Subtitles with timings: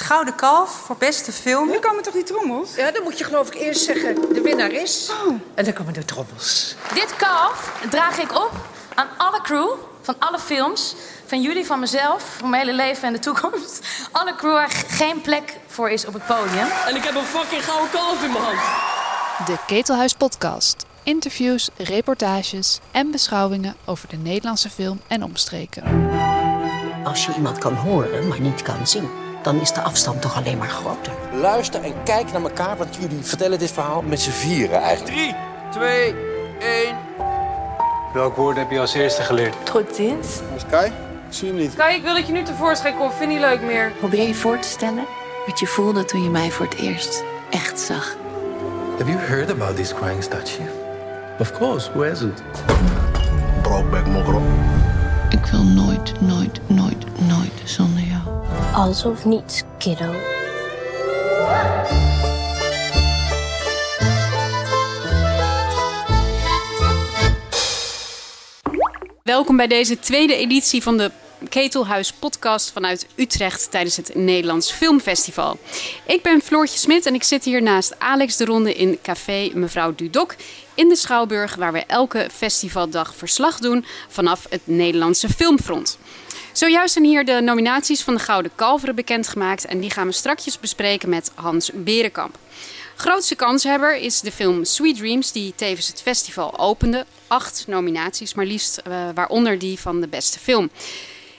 [0.00, 1.68] Het Gouden Kalf voor beste film.
[1.68, 2.74] Nu komen toch die trommels?
[2.74, 5.10] Ja, dan moet je geloof ik eerst zeggen de winnaar is.
[5.54, 6.74] En dan komen de trommels.
[6.94, 8.50] Dit kalf draag ik op
[8.94, 9.70] aan alle crew
[10.02, 10.94] van alle films.
[11.26, 13.86] Van jullie, van mezelf, van mijn hele leven en de toekomst.
[14.12, 16.66] Alle crew waar geen plek voor is op het podium.
[16.86, 18.58] En ik heb een fucking gouden kalf in mijn hand.
[19.46, 20.84] De Ketelhuis Podcast.
[21.02, 26.10] Interviews, reportages en beschouwingen over de Nederlandse film en omstreken.
[27.04, 29.10] Als je iemand kan horen, maar niet kan zien,
[29.42, 31.12] dan is de afstand toch alleen maar groter.
[31.32, 35.16] Luister en kijk naar elkaar, want jullie vertellen dit verhaal met z'n vieren eigenlijk.
[35.16, 35.34] 3,
[35.70, 36.14] 2,
[36.58, 36.96] 1.
[38.12, 39.54] Welk woord heb je als eerste geleerd?
[39.66, 40.40] Tot ziens.
[40.56, 40.86] is Kai?
[40.86, 41.74] Ik zie hem niet.
[41.74, 43.14] Kai, ik wil dat je nu tevoorschijn komt.
[43.14, 43.92] Vind niet leuk meer.
[43.98, 45.04] Probeer je voor te stellen
[45.46, 48.16] wat je voelde toen je mij voor het eerst echt zag.
[48.98, 50.66] Have you heard about this crying statue?
[51.38, 52.42] Of course, who hasn't?
[53.62, 54.42] Brokeback Mokrop.
[55.28, 57.99] Ik wil nooit, nooit, nooit, nooit zonder.
[58.72, 60.14] Alles of niets, kiddo.
[69.22, 71.10] Welkom bij deze tweede editie van de
[71.48, 75.58] Ketelhuis podcast vanuit Utrecht tijdens het Nederlands Filmfestival.
[76.06, 79.94] Ik ben Floortje Smit en ik zit hier naast Alex de Ronde in café Mevrouw
[79.94, 80.34] Dudok
[80.74, 85.98] in de Schouwburg waar we elke festivaldag verslag doen vanaf het Nederlandse Filmfront.
[86.60, 90.58] Zojuist zijn hier de nominaties van de Gouden Kalveren bekendgemaakt en die gaan we strakjes
[90.58, 92.38] bespreken met Hans Berenkamp.
[92.96, 97.06] Grootste kanshebber is de film Sweet Dreams, die tevens het festival opende.
[97.26, 100.70] Acht nominaties, maar liefst uh, waaronder die van de beste film.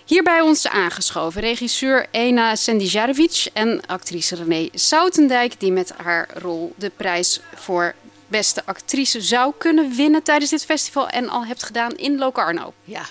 [0.05, 6.73] Hier bij ons aangeschoven regisseur Ena Sendijarevic en actrice René Soutendijk, die met haar rol
[6.77, 7.95] de prijs voor
[8.31, 12.73] beste actrice zou kunnen winnen tijdens dit festival en al hebt gedaan in Locarno.
[12.83, 13.01] Ja.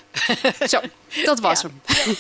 [0.69, 0.81] Zo,
[1.25, 1.69] dat was Ja.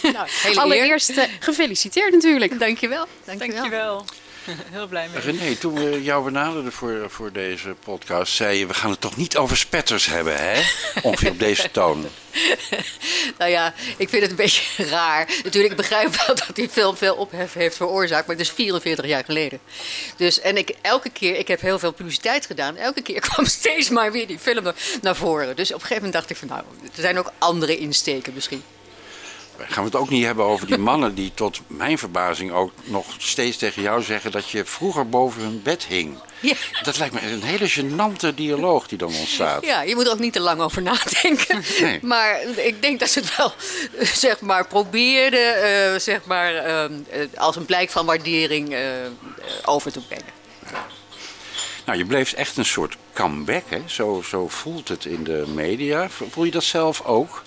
[0.02, 0.12] hem.
[0.12, 0.28] Nou,
[0.62, 2.58] Allereerst eh, gefeliciteerd natuurlijk.
[2.58, 3.06] Dankjewel.
[3.24, 3.56] Dankjewel.
[3.56, 4.04] Dankjewel.
[4.70, 5.20] Heel blij mee.
[5.20, 9.16] René, toen we jou benaderden voor, voor deze podcast, zei je: we gaan het toch
[9.16, 10.62] niet over spetters hebben, hè?
[11.02, 12.06] Ongeveer op deze toon.
[13.38, 15.26] Nou ja, ik vind het een beetje raar.
[15.44, 19.06] Natuurlijk, ik begrijp wel dat die film veel ophef heeft veroorzaakt, maar het is 44
[19.06, 19.60] jaar geleden.
[20.16, 23.88] Dus, en ik, elke keer, ik heb heel veel publiciteit gedaan, elke keer kwam steeds
[23.90, 24.72] maar weer die film
[25.02, 25.56] naar voren.
[25.56, 28.62] Dus op een gegeven moment dacht ik van, nou, er zijn ook andere insteken misschien.
[29.68, 33.06] Gaan we het ook niet hebben over die mannen die tot mijn verbazing ook nog
[33.18, 36.18] steeds tegen jou zeggen dat je vroeger boven hun bed hing.
[36.40, 36.54] Ja.
[36.82, 39.64] Dat lijkt me een hele gênante dialoog die dan ontstaat.
[39.64, 41.62] Ja, je moet er ook niet te lang over nadenken.
[41.80, 41.98] Nee.
[42.02, 43.52] Maar ik denk dat ze het wel,
[44.26, 48.82] zeg maar, probeerden, eh, zeg maar, ehm, eh, als een blijk van waardering eh,
[49.64, 50.38] over te brengen.
[51.84, 53.82] Nou, je bleef echt een soort comeback, hè?
[53.86, 56.08] Zo, zo voelt het in de media.
[56.30, 57.42] Voel je dat zelf ook?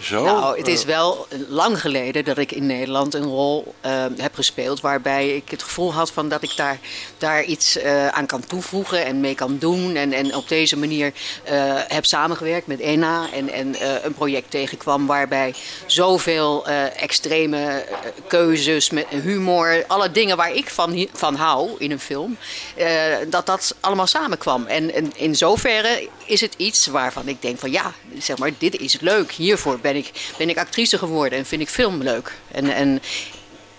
[0.00, 0.24] Zo?
[0.24, 4.34] Nou, het Eh, is wel lang geleden dat ik in Nederland een rol eh, heb
[4.34, 4.80] gespeeld.
[4.80, 6.78] waarbij ik het gevoel had van dat ik daar,
[7.18, 9.94] daar iets eh, aan kan toevoegen en mee kan doen.
[9.96, 11.12] En, en op deze manier
[11.44, 11.54] eh,
[11.88, 13.26] heb samengewerkt met ENA.
[13.32, 15.54] En, en eh, een project tegenkwam waarbij
[15.86, 19.84] zoveel eh, extreme eh, keuzes met humor.
[19.86, 22.36] alle dingen waar ik van, van hou in een film.
[22.76, 22.86] eh,
[23.28, 24.66] dat dat allemaal samenkwam.
[24.66, 28.76] En, en in zoverre is het iets waarvan ik denk van ja, zeg maar, dit
[28.76, 29.32] is leuk.
[29.32, 32.32] Hiervoor ben ik, ben ik actrice geworden en vind ik film leuk.
[32.50, 33.02] En, en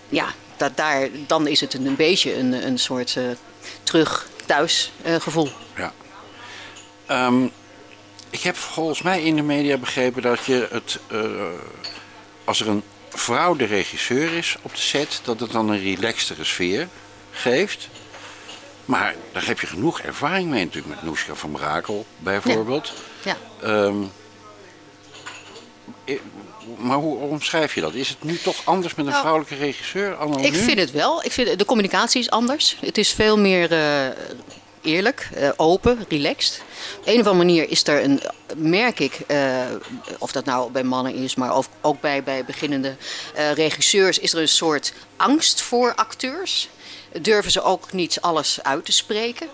[0.08, 3.24] ja, dat daar, dan is het een, een beetje een, een soort eh,
[3.82, 5.50] terug thuis eh, gevoel.
[5.76, 5.92] Ja.
[7.06, 7.44] Ehm,
[8.30, 10.98] ik heb volgens mij in de media begrepen dat je het.
[11.06, 11.20] eh,
[12.44, 16.44] als er een vrouw de regisseur is op de set, dat het dan een relaxtere
[16.44, 16.88] sfeer
[17.30, 17.88] geeft.
[18.84, 22.92] Maar daar heb je genoeg ervaring mee natuurlijk met Noeska van Brakel bijvoorbeeld.
[23.24, 23.36] Ja.
[23.62, 23.96] Ehm,
[26.76, 27.94] maar hoe omschrijf je dat?
[27.94, 30.14] Is het nu toch anders met een Nou, vrouwelijke regisseur?
[30.14, 30.58] anno Ik nu?
[30.58, 31.24] vind het wel.
[31.24, 32.76] Ik vind, de communicatie is anders.
[32.80, 34.06] Het is veel meer eh,
[34.86, 36.62] eerlijk, eh, open, relaxed.
[36.98, 38.20] Op een of andere manier is er een,
[38.56, 39.60] merk ik, eh,
[40.18, 42.96] of dat nou bij mannen is, maar ook, ook bij, bij beginnende
[43.34, 46.68] eh, regisseurs, is er een soort angst voor acteurs.
[47.20, 49.48] Durven ze ook niet alles uit te spreken.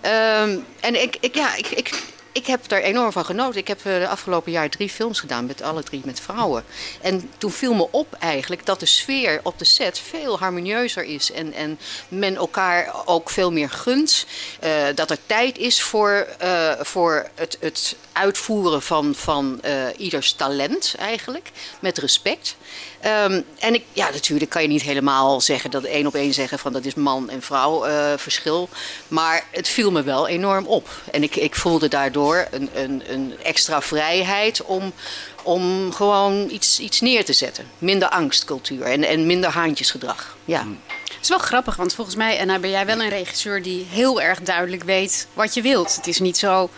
[0.00, 2.02] Ehm, en ik, ik, ja, ik, ik,
[2.34, 3.60] ik heb daar enorm van genoten.
[3.60, 6.64] Ik heb eh, de afgelopen jaar drie films gedaan, met alle drie met vrouwen.
[7.00, 11.32] En toen viel me op eigenlijk dat de sfeer op de set veel harmonieuzer is.
[11.32, 11.78] En, en
[12.08, 14.26] men elkaar ook veel meer gunt.
[14.60, 19.60] Eh, dat er tijd is voor, eh, voor het, het uitvoeren van, van
[19.96, 21.50] ieders talent eigenlijk.
[21.80, 22.56] Met respect.
[23.04, 26.58] Ehm, en ik, ja, natuurlijk kan je niet helemaal zeggen dat één op één zeggen
[26.58, 28.68] van dat is man en vrouw eh, verschil.
[29.08, 30.88] Maar het viel me wel enorm op.
[31.10, 34.92] En ik, ik voelde daardoor een, een, een extra vrijheid om,
[35.42, 37.66] om gewoon iets, iets neer te zetten.
[37.78, 40.36] Minder angstcultuur en, en minder haantjesgedrag.
[40.44, 40.66] Ja.
[41.22, 44.40] is wel grappig, want volgens mij en ben jij wel een regisseur die heel erg
[44.40, 45.96] duidelijk weet wat je wilt.
[45.96, 46.70] Het is niet zo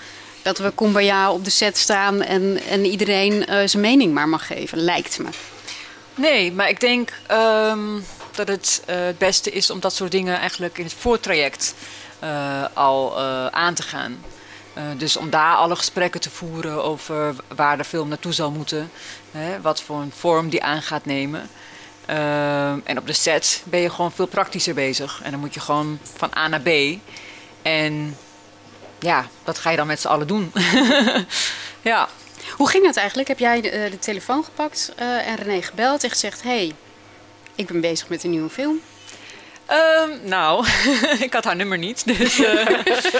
[0.42, 4.46] dat we Kumbaya op de set staan en, en iedereen eh, zijn mening maar mag
[4.46, 5.28] geven, lijkt me.
[6.16, 8.00] Nee, maar ik denk ehm,
[8.34, 11.74] dat het uh, het beste is om dat soort dingen eigenlijk in het voortraject
[12.24, 13.20] uh, al
[13.50, 14.24] aan te gaan.
[14.96, 18.90] dus om daar alle gesprekken te voeren over waar de film naartoe zal moeten,
[19.30, 21.48] hè, wat voor een vorm die aan gaat nemen.
[22.06, 25.20] Ehm, en op de set ben je gewoon veel praktischer bezig.
[25.22, 26.68] En dan moet je gewoon van A naar B.
[27.62, 28.16] En
[28.98, 30.52] ja, dat ga je dan met z'n allen doen.
[31.82, 32.08] ja.
[32.50, 33.28] Hoe ging dat eigenlijk?
[33.28, 36.72] Heb jij de, eh, de telefoon gepakt uh, en René gebeld en gezegd: hey,
[37.54, 38.80] ik ben bezig met een nieuwe film?
[39.70, 40.66] Um, nou,
[41.26, 42.18] ik had haar nummer niet.
[42.18, 42.66] Dus, uh,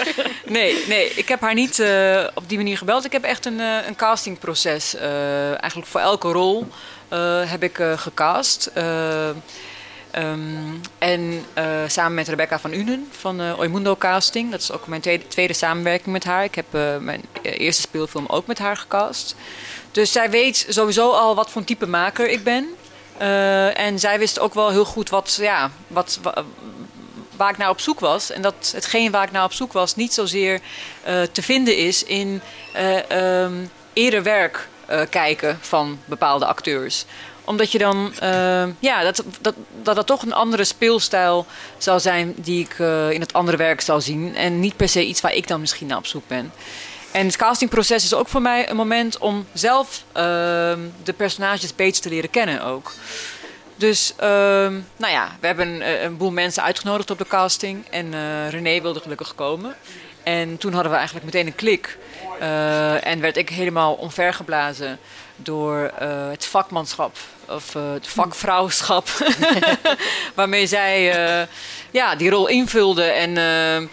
[0.45, 3.05] nee, nee, ik heb haar niet uh, op die manier gebeld.
[3.05, 4.95] Ik heb echt een, een castingproces.
[4.95, 6.67] eigenlijk voor elke rol
[7.45, 8.71] heb ik gecast.
[10.17, 14.51] Um, en uh, samen met Rebecca van Unen van uh, Oimundo Casting.
[14.51, 16.43] Dat is ook mijn tweede, samenwerking met haar.
[16.43, 19.35] Ik heb uh, mijn eerste speelfilm ook met haar gecast.
[19.91, 22.67] Dus zij weet sowieso al wat voor type maker ik ben.
[23.75, 26.19] en zij wist ook wel heel goed wat, ja, wat,
[27.35, 28.31] waar ik naar op zoek was.
[28.31, 30.59] En dat hetgeen waar ik naar op zoek was niet zozeer
[31.31, 32.41] te vinden is in
[33.11, 34.67] um, eerder werk
[35.09, 37.05] kijken van bepaalde acteurs
[37.47, 41.45] omdat je dan, uh, ja, dat, dat, dat dat toch een andere speelstijl
[41.77, 44.35] zal zijn die ik uh, in het andere werk zal zien.
[44.35, 46.51] En niet per se iets waar ik dan misschien naar op zoek ben.
[47.11, 50.13] En het castingproces is ook voor mij een moment om zelf uh,
[51.03, 52.93] de personages beter te leren kennen ook.
[53.75, 57.85] Dus, ehm, nou ja, we hebben een, een, boel mensen uitgenodigd op de casting.
[57.89, 58.13] En
[58.49, 59.75] René wilde gelukkig komen.
[60.23, 61.97] En toen hadden we eigenlijk meteen een klik.
[63.01, 64.99] en werd ik helemaal omvergeblazen
[65.35, 65.91] door
[66.29, 67.17] het vakmanschap
[67.47, 69.09] of uh, het vakvrouwschap,
[70.35, 71.47] waarmee zij uh,
[71.91, 73.89] ja, die rol invulde en uh,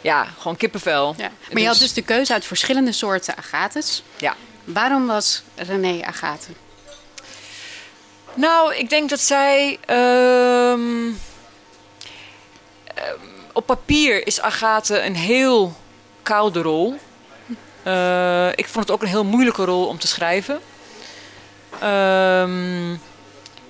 [0.00, 1.14] ja, gewoon kippenvel.
[1.16, 1.28] Ja.
[1.28, 1.60] Maar dus...
[1.60, 4.02] je had dus de keuze uit verschillende soorten agates.
[4.16, 4.34] Ja.
[4.64, 6.50] Waarom was René Agathe?
[8.34, 11.10] Nou, ik denk dat zij ehm,
[13.52, 15.76] op papier is Agathe een heel
[16.22, 16.92] koude rol.
[18.54, 20.60] ik vond het ook een heel moeilijke rol om te schrijven.
[21.82, 23.00] Um,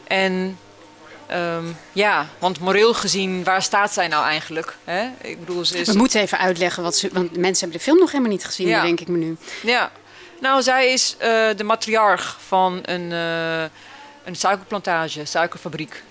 [0.07, 0.59] en
[1.33, 4.77] um, ja, want moreel gezien, waar staat zij nou eigenlijk?
[4.85, 5.09] Hè?
[5.21, 5.89] Ik bedoel, ze is...
[5.89, 8.69] We moeten even uitleggen, wat ze, want mensen hebben de film nog helemaal niet gezien,
[8.69, 8.83] ja.
[8.83, 9.37] denk ik me nu.
[9.63, 9.91] Ja,
[10.41, 11.27] nou, zij is uh,
[11.57, 13.61] de matriarch van een, uh,
[14.25, 16.03] een suikerplantage, suikerfabriek.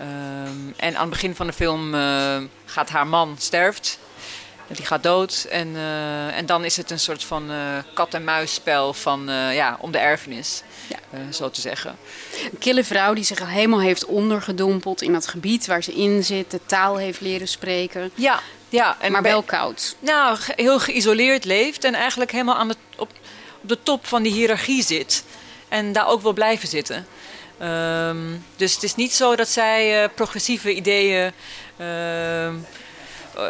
[0.00, 3.98] Um, en aan het begin van de film uh, gaat haar man sterft.
[4.66, 5.46] Die gaat dood.
[5.50, 7.56] En, uh, en dan is het een soort van uh,
[7.94, 10.62] kat-en-muisspel van, ja, om de erfenis.
[10.86, 10.98] Ja.
[11.30, 11.96] Zo te zeggen.
[12.52, 16.24] Een kille vrouw die zich al helemaal heeft ondergedompeld in dat gebied waar ze in
[16.24, 16.50] zit.
[16.50, 18.10] De taal heeft leren spreken.
[18.14, 18.96] Ja, ja.
[19.00, 19.96] En maar wel koud.
[19.98, 21.84] Nou, heel geïsoleerd leeft.
[21.84, 23.10] En eigenlijk helemaal aan de, op,
[23.62, 25.24] op de top van die hiërarchie zit.
[25.68, 27.06] En daar ook wil blijven zitten.
[27.62, 31.32] Um, dus het is niet zo dat zij progressieve ideeën...
[31.80, 32.48] Uh,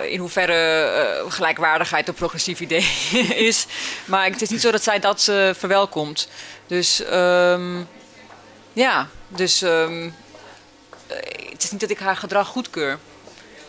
[0.09, 2.87] in hoeverre uh, gelijkwaardigheid een progressief idee
[3.49, 3.67] is.
[4.05, 6.29] Maar het is niet zo dat zij dat uh, verwelkomt.
[6.67, 7.89] Dus um,
[8.73, 10.15] ja, dus um,
[11.51, 12.99] het is niet dat ik haar gedrag goedkeur.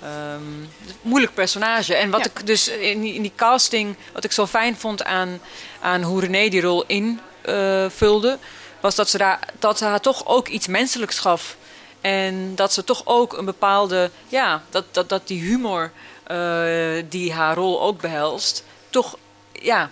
[0.03, 0.69] Um,
[1.01, 1.95] moeilijk personage.
[1.95, 2.25] En wat ja.
[2.25, 5.39] ik dus in die, in die, casting, wat ik zo fijn vond aan,
[5.81, 8.43] aan hoe René die rol invulde, uh,
[8.79, 11.55] was dat ze, daar, dat ze haar toch ook iets menselijks gaf.
[12.01, 15.91] En dat ze toch ook een bepaalde, ja, dat, dat, dat die humor
[17.09, 19.17] die haar rol ook behelst, toch,
[19.51, 19.89] ja,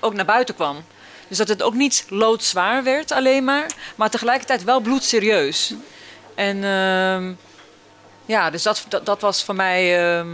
[0.00, 0.84] ook naar buiten kwam.
[1.28, 5.74] Dus dat het ook niet loodzwaar werd alleen maar, maar tegelijkertijd wel bloedserieus.
[6.34, 7.34] En uh,
[8.26, 10.00] ja, dus dat, dat, was voor mij.
[10.00, 10.26] Uh,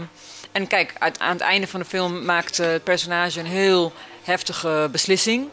[0.51, 4.89] en kijk, uit, aan het einde van de film maakt het personage een heel heftige
[4.91, 5.49] beslissing.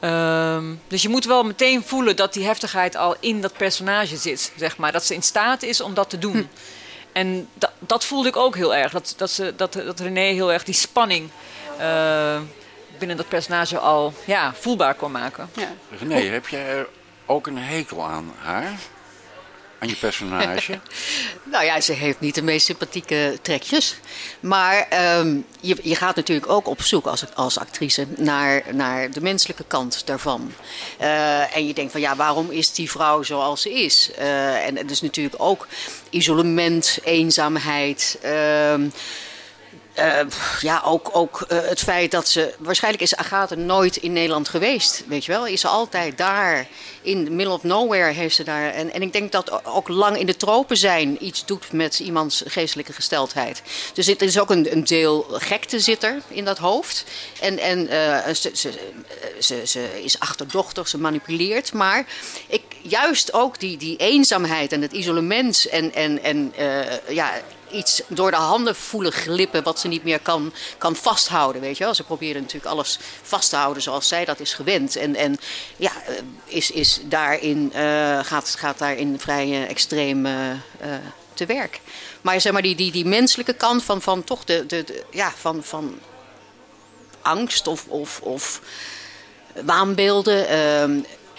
[0.00, 4.52] Um, dus je moet wel meteen voelen dat die heftigheid al in dat personage zit,
[4.56, 4.92] zeg maar.
[4.92, 6.32] Dat ze in staat is om dat te doen.
[6.32, 6.44] Hm.
[7.12, 8.92] En dat, dat voelde ik ook heel erg.
[8.92, 11.30] Dat, dat, ze, dat, dat René heel erg die spanning
[11.80, 12.40] uh,
[12.98, 15.50] binnen dat personage al ja, voelbaar kon maken.
[15.52, 15.72] Ja.
[15.98, 16.88] René, heb jij er
[17.26, 18.78] ook een hekel aan haar?
[19.82, 20.80] Aan je personage?
[21.52, 23.96] nou ja, ze heeft niet de meest sympathieke trekjes.
[24.40, 29.20] Maar um, je, je gaat natuurlijk ook op zoek als, als actrice naar, naar de
[29.20, 30.52] menselijke kant daarvan.
[31.00, 34.10] Uh, en je denkt van ja, waarom is die vrouw zoals ze is?
[34.18, 35.66] Uh, en het is natuurlijk ook
[36.10, 38.18] isolement, eenzaamheid.
[38.24, 38.74] Uh,
[39.98, 40.20] Uh,
[40.60, 42.54] ja, ook, ook uh, het feit dat ze.
[42.58, 45.04] Waarschijnlijk is Agathe nooit in Nederland geweest.
[45.06, 45.46] Weet je wel?
[45.46, 46.66] Is ze altijd daar.
[47.02, 48.72] In the middle of nowhere heeft ze daar.
[48.72, 52.42] En, en ik denk dat ook lang in de tropen zijn iets doet met iemands
[52.46, 53.62] geestelijke gesteldheid.
[53.94, 57.04] Dus er is ook een, een deel gekte zit er in dat hoofd.
[57.40, 58.72] En, en uh, ze, ze,
[59.38, 61.72] ze, ze, is achterdochtig, ze manipuleert.
[61.72, 62.06] Maar
[62.46, 66.52] ik, juist ook die, die eenzaamheid en het isolement en, en, en
[67.08, 67.32] ja
[67.72, 71.60] iets door de handen voelen glippen wat ze niet meer kan, kan vasthouden.
[71.60, 71.94] Weet je wel?
[71.94, 74.96] Ze proberen natuurlijk alles vast te houden zoals zij dat is gewend.
[74.96, 75.38] En, en
[75.76, 76.14] ja, eh,
[76.44, 80.26] is, is daarin, uh, gaat, gaat daarin vrij uh, extreem
[81.34, 81.80] te werk.
[82.20, 85.62] Maar zeg maar die, die, die menselijke kant van, van toch de, de, ja, van,
[85.62, 85.98] van
[87.22, 88.60] angst of, of, of
[89.64, 90.46] waanbeelden.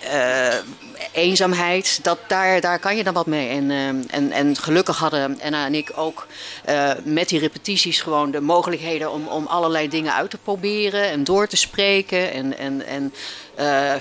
[0.03, 3.49] Ehm, uh, eenzaamheid, dat, daar, daar kan je dan wat mee.
[3.49, 6.27] En, uh, en, en gelukkig hadden Anna en ik ook
[6.69, 11.23] uh, met die repetities gewoon de mogelijkheden om, om allerlei dingen uit te proberen en
[11.23, 13.13] door te spreken en, en, en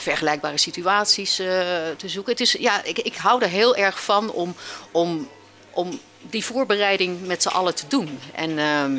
[0.01, 1.35] vergelijkbare situaties
[1.97, 2.33] te zoeken.
[2.33, 4.55] Het is, ja, ik, ik hou er heel erg van om,
[4.91, 5.29] om,
[5.71, 8.19] om die voorbereiding met z'n allen te doen.
[8.35, 8.99] En ehm,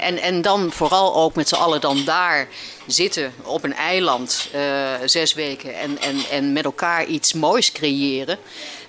[0.00, 2.48] en, en dan vooral ook met z'n allen dan daar
[2.86, 8.38] zitten op een eiland uh, zes weken en, en, en met elkaar iets moois creëren.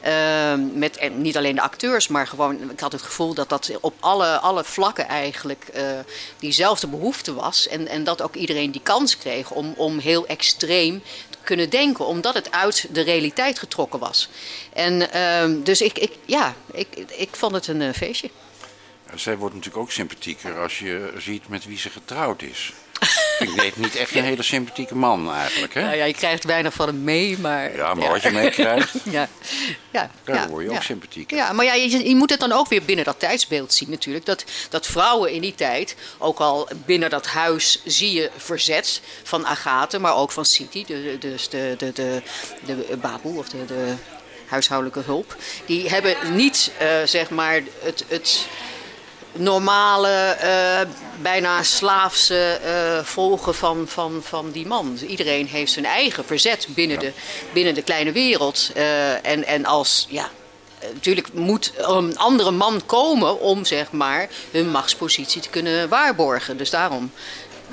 [0.08, 3.94] Uh, met niet alleen de acteurs, maar gewoon, ik had het gevoel dat dat op
[4.00, 5.82] alle, alle vlakken eigenlijk uh,
[6.40, 7.68] diezelfde behoefte was.
[7.68, 12.06] En, en dat ook iedereen die kans kreeg om, om heel extreem te kunnen denken,
[12.06, 14.30] omdat het uit de realiteit getrokken was.
[14.74, 18.30] En ehm, dus ik, ik, ja, ik, ik vond het een feestje.
[19.16, 22.74] Zij wordt natuurlijk ook sympathieker als je ziet met wie ze getrouwd is.
[23.40, 25.74] Ik weet niet echt een hele sympathieke man eigenlijk.
[25.74, 25.82] Hè?
[25.82, 27.76] Nou ja, je krijgt weinig van hem mee, maar...
[27.76, 29.30] Ja, maar wat je meekrijgt, ja.
[29.92, 31.32] Ja, dan ja, word je ook sympathiek.
[31.32, 34.26] Ja, maar ja, je, je, moet het dan ook weer binnen dat tijdsbeeld zien natuurlijk.
[34.26, 39.46] Dat, dat vrouwen in die tijd, ook al binnen dat huis zie je verzet van
[39.46, 42.22] Agathe, maar ook van Siti, de, dus de, de, de,
[42.66, 43.94] de, de baboe of de, de
[44.48, 45.36] huishoudelijke hulp.
[45.66, 48.06] Die hebben niet, uh, zeg maar, het...
[48.08, 48.48] het
[49.32, 54.98] normale, uh, bijna slaafse uh, volgen van, van, van die man.
[55.08, 57.12] Iedereen heeft zijn eigen verzet binnen, de,
[57.54, 58.72] binnen de kleine wereld.
[58.78, 60.30] Uh, en, en als, ja,
[60.94, 66.58] natuurlijk moet een andere man komen om zeg maar hun machtspositie te kunnen waarborgen.
[66.58, 67.12] Dus daarom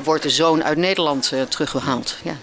[0.03, 2.17] wordt de zoon uit Nederland teruggehaald.
[2.23, 2.37] Ja.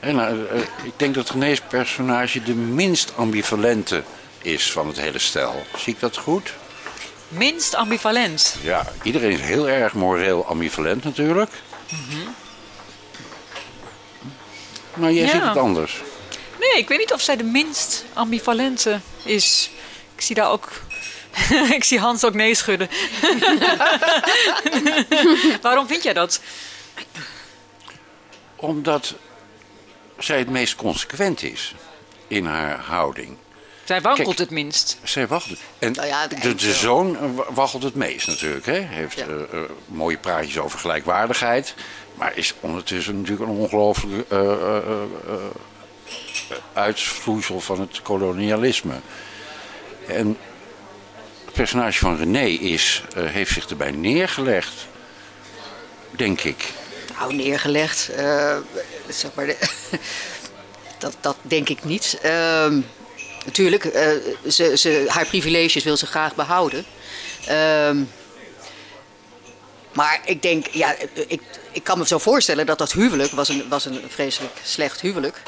[0.00, 0.46] En, nou,
[0.84, 4.02] ik denk dat René's personage de minst ambivalente
[4.42, 5.62] is van het hele stel.
[5.76, 6.52] Zie ik dat goed?
[7.28, 8.56] Minst ambivalent.
[8.62, 11.50] Ja, iedereen is heel erg moreel ambivalent natuurlijk.
[11.88, 12.34] -hmm.
[14.94, 15.30] Maar jij Ja.
[15.32, 16.02] ziet het anders.
[16.60, 19.70] Nee, ik weet niet of zij de minst ambivalente is.
[20.14, 20.68] Ik zie daar ook.
[21.78, 22.88] ik zie Hans ook nee schudden.
[25.62, 26.40] Waarom vind jij dat?
[28.56, 29.14] Omdat
[30.18, 31.74] zij het meest consequent is
[32.28, 33.36] in haar houding.
[33.88, 34.98] Zij wankelt Kijk, het minst.
[35.02, 35.58] Zij waggelt.
[35.78, 38.66] En Nou ja, het de, zoon eh, wa- waggelt het meest natuurlijk.
[38.66, 38.72] Hè?
[38.78, 39.26] Heeft Ja.
[39.26, 41.74] eh, eh, mooie praatjes over gelijkwaardigheid.
[42.14, 45.34] Maar is ondertussen natuurlijk een ongelooflijk eh, eh, eh, eh,
[46.72, 48.94] uitvloeisel van het kolonialisme.
[50.06, 50.36] En
[51.44, 54.86] het personage van René is, eh, heeft zich erbij neergelegd.
[56.10, 56.72] Denk ik.
[57.18, 58.08] Nou, neergelegd.
[58.08, 58.56] eh,
[59.08, 59.68] zeg maar, de-
[60.98, 62.18] dat, dat denk ik niet.
[62.22, 62.80] Ehm,
[63.48, 64.08] natuurlijk, eh,
[64.48, 66.84] ze, ze, haar privileges wil ze graag behouden.
[67.46, 68.02] Ehm,
[69.92, 70.94] maar ik denk, ja,
[71.28, 71.40] ik,
[71.72, 75.42] ik kan me zo voorstellen dat dat huwelijk was een, was een vreselijk slecht huwelijk.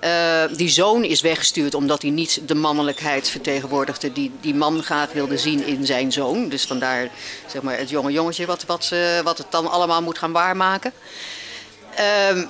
[0.00, 5.12] Eh, die zoon is weggestuurd omdat hij niet de mannelijkheid vertegenwoordigde die die man graag
[5.12, 6.48] wilde zien in zijn zoon.
[6.48, 7.08] Dus vandaar
[7.46, 10.92] zeg maar, het jonge jongetje wat, wat, ze- wat het dan allemaal moet gaan waarmaken.
[11.94, 12.44] Ehm,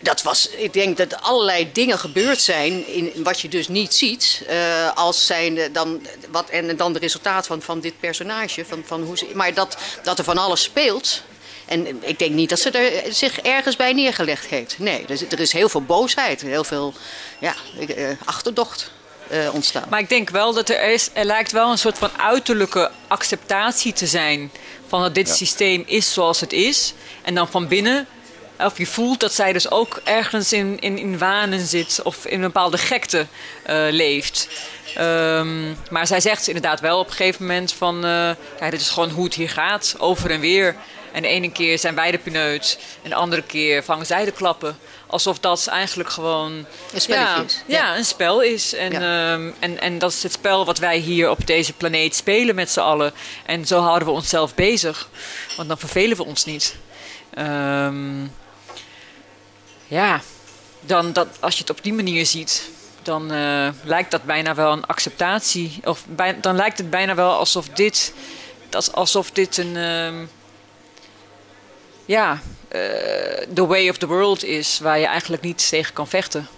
[0.00, 4.42] dat was, ik denk dat allerlei dingen gebeurd zijn in wat je dus niet ziet.
[4.46, 4.56] eh,
[4.94, 8.64] als zijn dan, wat, en dan de resultaat van, van dit personage.
[8.64, 11.22] Van, van hoe ze, maar dat, dat er van alles speelt.
[11.66, 14.78] En ik denk niet dat ze er zich ergens bij neergelegd heeft.
[14.78, 16.92] Nee, er, is- er is heel veel boosheid, heel veel
[17.38, 17.54] ja,
[17.88, 18.90] eh, achterdocht
[19.28, 19.84] eh, ontstaan.
[19.90, 23.92] Maar ik denk wel dat er is, er lijkt wel een soort van uiterlijke acceptatie
[23.92, 24.50] te zijn
[24.86, 25.34] van dat dit Ja.
[25.34, 26.92] systeem is zoals het is.
[27.22, 28.06] En dan van binnen,
[28.58, 32.34] of je voelt dat zij dus ook ergens in, in, in wanen zit of in
[32.34, 33.26] een bepaalde gekte
[33.62, 34.48] eh, leeft.
[34.94, 38.10] Ehm, maar zij zegt inderdaad wel op een gegeven moment van, eh,
[38.60, 40.76] ja, dit is gewoon hoe het hier gaat, over en weer.
[41.12, 44.32] En de ene keer zijn wij de pineut en de andere keer vangen zij de
[44.32, 44.78] klappen.
[45.06, 46.66] Alsof dat eigenlijk gewoon een,
[47.06, 47.62] ja, is.
[47.66, 47.96] Ja.
[47.96, 48.74] een spel is.
[48.74, 52.54] En, ehm, en, en dat is het spel wat wij hier op deze planeet spelen
[52.54, 53.12] met z'n allen.
[53.46, 55.08] En zo houden we onszelf bezig.
[55.56, 56.76] Want dan vervelen we ons niet.
[57.34, 58.26] Ehm,
[59.88, 60.20] ja,
[60.80, 62.70] dan dat, als je het op die manier ziet,
[63.02, 65.80] dan uh, lijkt dat bijna wel een acceptatie.
[65.84, 66.04] Of
[66.40, 68.14] dan lijkt het bijna wel alsof dit,
[68.68, 69.74] dat, alsof dit een.
[69.76, 70.26] Uh,
[72.04, 72.40] ja,
[72.72, 72.80] uh,
[73.54, 76.48] the way of the world is, waar je eigenlijk niet tegen kan vechten.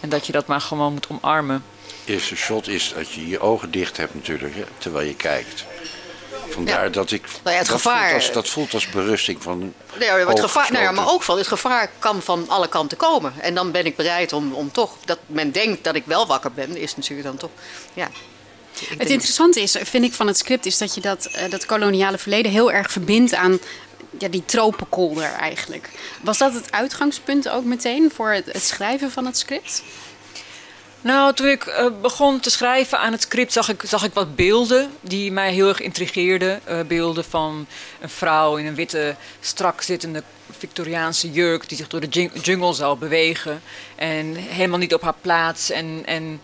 [0.00, 1.64] En dat je dat maar gewoon moet omarmen.
[2.04, 5.64] Eerste shot is dat je je ogen dicht hebt natuurlijk, hè, terwijl je kijkt.
[6.48, 7.22] Vandaar dat ik.
[7.22, 9.74] Nou ja, het dat, gevaar, voelt als, dat voelt als berusting van.
[9.98, 13.32] Nee, het gevaar, nou ja, maar ook van het gevaar kan van alle kanten komen.
[13.40, 14.96] En dan ben ik bereid om, om toch.
[15.04, 17.50] Dat men denkt dat ik wel wakker ben, is natuurlijk dan toch.
[17.94, 18.08] Ja.
[18.98, 22.18] Het interessante is, vind ik van het script, is dat je dat, uh, dat koloniale
[22.18, 23.58] verleden heel erg verbindt aan
[24.18, 25.88] ja, die tropenkolder eigenlijk.
[26.22, 29.82] Was dat het uitgangspunt ook meteen voor het, het schrijven van het script?
[31.02, 34.36] Nou, toen ik uh, begon te schrijven aan het script, zag ik, zag ik wat
[34.36, 36.60] beelden die mij heel erg intrigeerden.
[36.68, 37.66] Uh, beelden van
[38.00, 40.22] een vrouw in een witte, strak zittende
[40.58, 43.62] Victoriaanse jurk die zich door de jungle zou bewegen.
[43.96, 46.40] En helemaal niet op haar plaats en, en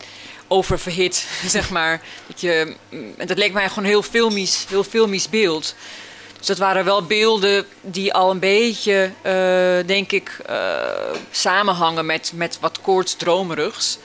[0.48, 2.00] oververhit, zeg maar.
[2.26, 2.74] Dat, je,
[3.16, 5.74] en dat leek mij gewoon heel filmisch, heel filmisch beeld.
[6.38, 10.36] Dus dat waren wel beelden die al een beetje, uh, denk ik,
[11.30, 13.98] samenhangen met, met wat koortsdromerigs.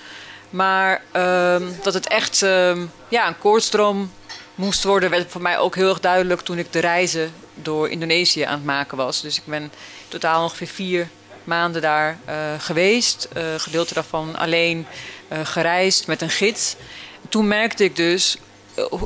[0.54, 4.12] Maar uh, dat het echt uh, ja, een koortsdroom
[4.56, 8.42] moest worden, werd voor mij ook heel erg duidelijk toen ik de reizen door Indonesië
[8.42, 9.22] aan het maken was.
[9.22, 9.72] Dus ik ben
[10.08, 11.08] totaal ongeveer vier
[11.44, 13.28] maanden daar uh, geweest.
[13.38, 14.86] Uh, gedeelte daarvan alleen
[15.32, 16.76] uh, gereisd met een gids.
[17.30, 18.38] Toen merkte ik dus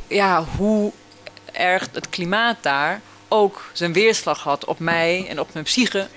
[0.08, 0.92] ja, hoe
[1.52, 6.08] erg het klimaat daar ook zijn weerslag had op mij en op mijn psyche.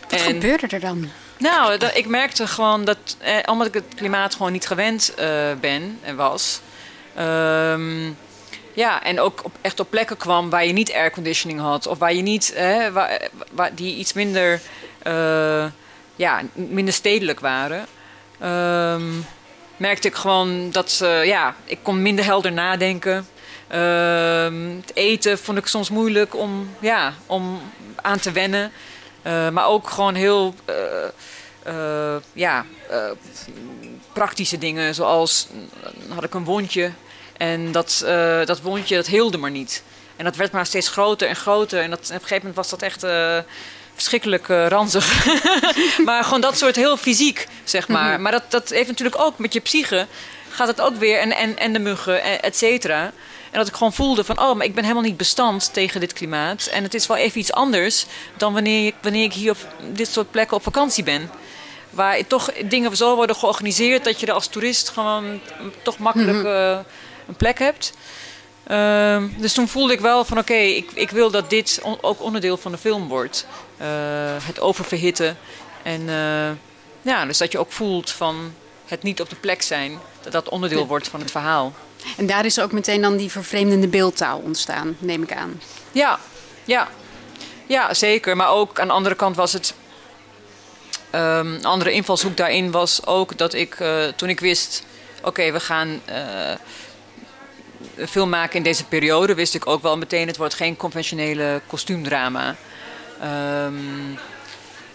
[0.00, 1.10] Wat en, gebeurde er dan?
[1.38, 5.26] Nou, ik merkte gewoon dat, eh, omdat ik het klimaat gewoon niet gewend uh,
[5.60, 6.60] ben en was.
[7.18, 8.16] Um,
[8.72, 11.86] ja, en ook op, echt op plekken kwam waar je niet airconditioning had.
[11.86, 12.54] Of waar je niet,
[13.52, 14.60] waar, die iets minder,
[15.06, 15.64] uh,
[16.16, 17.86] ja, minder stedelijk waren.
[18.42, 19.26] Um,
[19.76, 23.28] merkte ik gewoon dat, ja, ik kon minder helder nadenken.
[23.74, 27.60] Um, het eten vond ik soms moeilijk om, ja, om
[27.96, 28.72] aan te wennen.
[29.26, 30.74] Uh, maar ook gewoon heel uh,
[31.74, 32.64] uh, ja,
[34.12, 34.94] praktische dingen.
[34.94, 35.46] Zoals
[36.14, 36.92] had ik een wondje
[37.36, 38.04] en dat,
[38.44, 39.82] dat wondje dat heelde maar niet.
[40.16, 41.82] En dat werd maar steeds groter en groter.
[41.82, 43.06] En dat, op een gegeven moment was dat echt
[43.94, 45.26] verschrikkelijk ranzig.
[46.04, 48.04] maar gewoon dat soort heel fysiek, zeg maar.
[48.04, 48.22] Mm-hmm.
[48.22, 50.06] Maar dat, dat heeft natuurlijk ook met je psyche
[50.58, 51.18] gaat het ook weer.
[51.18, 53.12] En, en, en de muggen, et cetera.
[53.50, 56.12] En dat ik gewoon voelde van, oh, maar ik ben helemaal niet bestand tegen dit
[56.12, 56.66] klimaat.
[56.66, 58.06] En het is wel even iets anders
[58.36, 59.58] dan wanneer ik, wanneer ik hier op
[59.92, 61.30] dit soort plekken op vakantie ben.
[61.90, 65.40] Waar toch dingen zo worden georganiseerd dat je er als toerist gewoon
[65.82, 66.78] toch makkelijk uh,
[67.28, 67.92] een plek hebt.
[68.70, 71.98] Uh, dus toen voelde ik wel van oké, okay, ik, ik wil dat dit on,
[72.00, 73.46] ook onderdeel van de film wordt.
[73.80, 73.86] Uh,
[74.42, 75.38] het oververhitten.
[75.82, 76.50] En uh,
[77.02, 78.54] ja, dus dat je ook voelt van
[78.86, 79.98] het niet op de plek zijn.
[80.22, 81.72] Dat dat onderdeel wordt van het verhaal.
[82.16, 85.60] En daar is ook meteen dan die vervreemdende beeldtaal ontstaan, neem ik aan.
[85.92, 86.18] Ja,
[86.64, 86.88] ja.
[87.66, 88.36] Ja, zeker.
[88.36, 89.74] Maar ook aan de andere kant was het.
[91.12, 94.84] Um, een andere invalshoek daarin was ook dat ik, uh, toen ik wist:
[95.22, 100.36] oké, we gaan uh, film maken in deze periode, wist ik ook wel meteen: het
[100.36, 102.56] wordt geen conventionele kostuumdrama.
[103.22, 104.18] Um,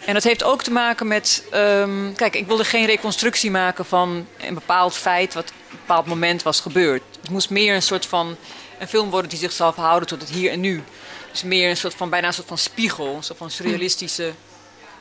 [0.06, 1.44] en dat heeft ook te maken met.
[1.54, 5.52] Um, kijk, ik wilde geen reconstructie maken van een bepaald feit wat
[5.88, 7.02] bepaald moment was gebeurd.
[7.22, 8.38] Het moest meer een soort van.
[8.80, 10.84] een film worden die zichzelf houden tot het hier en nu.
[11.32, 12.10] Dus meer een soort van.
[12.10, 13.16] bijna een soort van spiegel.
[13.16, 14.34] Een soort van surrealistische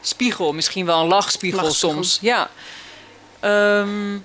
[0.00, 0.52] spiegel.
[0.52, 1.94] Misschien wel een lachspiegel, lachspiegel.
[1.94, 2.18] soms.
[2.20, 2.50] Ja.
[3.80, 4.24] Um,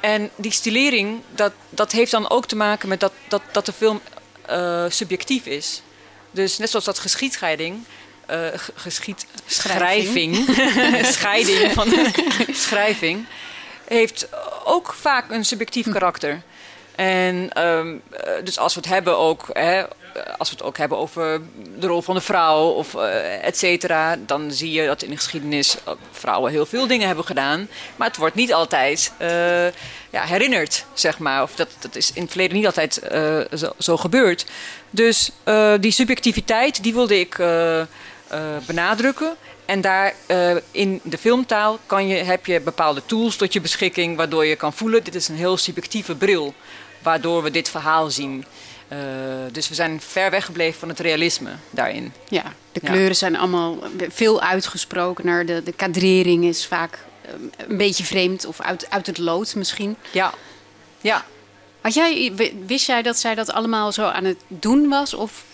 [0.00, 3.72] en die stilering, dat, dat heeft dan ook te maken met dat, dat, dat de
[3.72, 4.00] film
[4.50, 5.82] uh, subjectief is.
[6.30, 7.84] Dus net zoals dat geschiedscheiding
[8.30, 10.36] uh, geschied, schrijving,
[11.16, 11.88] scheiding van
[12.66, 13.26] schrijving,
[13.84, 14.28] heeft
[14.66, 16.42] ook vaak een subjectief karakter.
[16.94, 18.02] En um,
[18.44, 19.84] dus als we het hebben ook, hè,
[20.38, 21.40] als we het ook hebben over
[21.78, 25.16] de rol van de vrouw of uh, et cetera, dan zie je dat in de
[25.16, 25.76] geschiedenis
[26.10, 27.68] vrouwen heel veel dingen hebben gedaan.
[27.96, 29.28] Maar het wordt niet altijd uh,
[30.10, 31.42] ja, herinnerd, zeg maar.
[31.42, 34.44] Of dat, dat is in het verleden niet altijd uh, zo, zo, gebeurd.
[34.90, 35.30] Dus
[35.80, 37.36] die subjectiviteit, die wilde ik
[38.66, 39.36] benadrukken.
[39.66, 44.16] En daar uh, in de filmtaal kan je, heb je bepaalde tools tot je beschikking,
[44.16, 46.54] waardoor je kan voelen: dit is een heel subjectieve bril,
[47.02, 48.44] waardoor we dit verhaal zien.
[48.92, 48.98] Uh,
[49.52, 52.12] dus we zijn ver weggebleven van het realisme daarin.
[52.28, 55.46] Ja, de kleuren zijn allemaal veel uitgesprokener.
[55.46, 56.98] De, de kadrering is vaak
[57.56, 59.96] een beetje vreemd of uit, uit het lood misschien.
[60.12, 60.32] Ja,
[61.00, 61.24] ja.
[61.80, 62.32] Had jij,
[62.66, 65.14] wist jij dat zij dat allemaal zo aan het doen was?
[65.14, 65.44] Of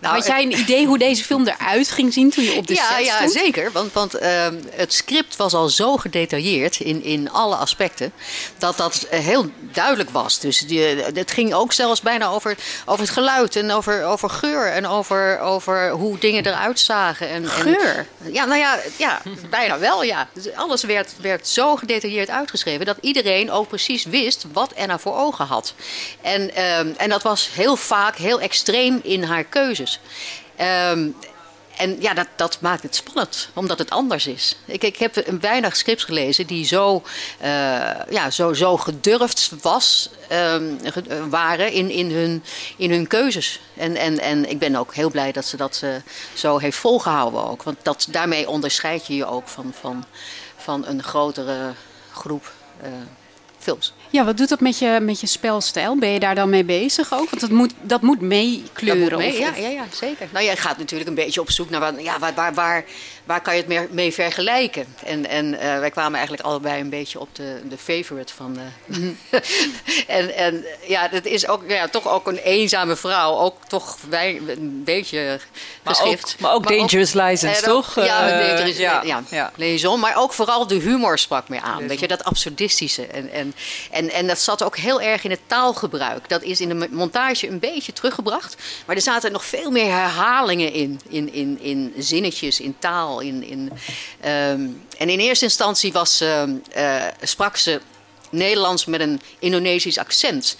[0.00, 2.74] nou, Had jij een idee hoe deze film eruit ging zien toen je op de
[2.74, 3.32] ja, set stond?
[3.32, 3.72] Ja, zeker.
[3.72, 8.12] Want, want uh, het script was al zo gedetailleerd in, in alle aspecten...
[8.58, 10.40] dat dat eh, heel duidelijk was.
[10.40, 10.80] Dus die,
[11.14, 14.72] het ging ook zelfs bijna over, over het geluid en over, over geur...
[14.72, 17.28] en over, over hoe dingen eruit zagen.
[17.28, 18.06] En, geur?
[18.24, 20.28] En, ja, nou ja, ja, bijna wel, ja.
[20.32, 22.86] Dus alles werd, werd zo gedetailleerd uitgeschreven...
[22.86, 25.74] dat iedereen ook precies wist wat Anna voor ogen had.
[26.20, 29.73] En, uh, en dat was heel vaak heel extreem in haar keuze
[30.56, 31.08] Ehm,
[31.76, 34.56] en ja, dat, dat maakt het spannend, omdat het anders is.
[34.64, 37.02] Ik, ik heb weinig scripts gelezen die zo,
[37.42, 37.46] uh,
[38.10, 40.78] ja, zo, zo gedurfd was, um,
[41.30, 42.44] waren in, in, hun,
[42.76, 43.60] in hun keuzes.
[43.76, 45.90] En, en, en ik ben ook heel blij dat ze dat uh,
[46.34, 47.62] zo heeft volgehouden ook.
[47.62, 50.04] Want dat, daarmee onderscheid je je ook van, van,
[50.56, 51.72] van een grotere
[52.12, 52.52] groep
[53.58, 53.92] films.
[54.14, 55.98] Ja, wat doet dat met je, met je spelstijl?
[55.98, 57.30] Ben je daar dan mee bezig ook?
[57.30, 59.18] Want dat moet, dat moet meekleuren.
[59.18, 60.28] Mee, ja, ja, ja, zeker.
[60.32, 62.84] Nou, jij gaat natuurlijk een beetje op zoek naar wat, ja, waar, waar, waar,
[63.24, 64.86] waar kan je het mee, mee vergelijken?
[65.04, 68.58] En, en uh, wij kwamen eigenlijk allebei een beetje op de, de favorite van.
[68.86, 69.08] Uh,
[70.18, 73.38] en, en ja, dat is ook ja, toch ook een eenzame vrouw.
[73.38, 75.40] Ook toch wij, een beetje
[75.84, 77.94] maar Ook, maar ook Dangerous License, toch?
[77.94, 79.52] Ja, uh, is, ja, ja, ja.
[79.56, 80.00] Liaison.
[80.00, 81.88] Maar ook vooral de humor sprak me aan.
[81.88, 83.06] Weet je, dat absurdistische.
[83.06, 83.54] En, en,
[83.90, 86.28] en, en dat zat ook heel erg in het taalgebruik.
[86.28, 88.56] Dat is in de montage een beetje teruggebracht.
[88.86, 91.00] Maar er zaten nog veel meer herhalingen in.
[91.08, 93.20] In, in, in zinnetjes, in taal.
[93.20, 93.72] In, in,
[94.24, 96.42] um, en in eerste instantie was, uh,
[96.76, 97.80] uh, sprak ze
[98.30, 100.56] Nederlands met een Indonesisch accent.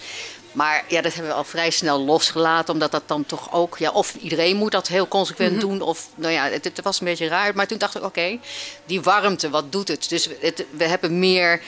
[0.55, 3.91] Maar ja, dat hebben we al vrij snel losgelaten, omdat dat dan toch ook, ja,
[3.91, 5.69] of iedereen moet dat heel consequent mm -hmm.
[5.69, 7.55] doen, of nou ja, het, het, was een beetje raar.
[7.55, 8.39] Maar toen dacht ik, oké, okay,
[8.85, 10.09] die warmte, wat doet het?
[10.09, 11.61] Dus het, we hebben meer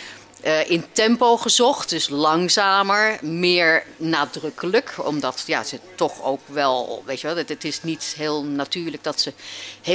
[0.45, 4.93] uh, in tempo gezocht, dus langzamer, meer nadrukkelijk.
[4.97, 9.04] Omdat ja, ze toch ook wel, weet je wel, het, het is niet heel natuurlijk
[9.04, 9.34] dat ze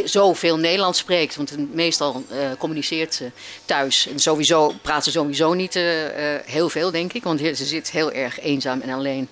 [0.05, 1.37] zoveel Nederlands spreekt.
[1.37, 3.31] Want meestal uh, communiceert ze
[3.65, 4.07] thuis.
[4.07, 5.85] En sowieso praat ze sowieso niet uh,
[6.45, 7.23] heel veel, denk ik.
[7.23, 9.29] Want ze zit heel erg eenzaam en alleen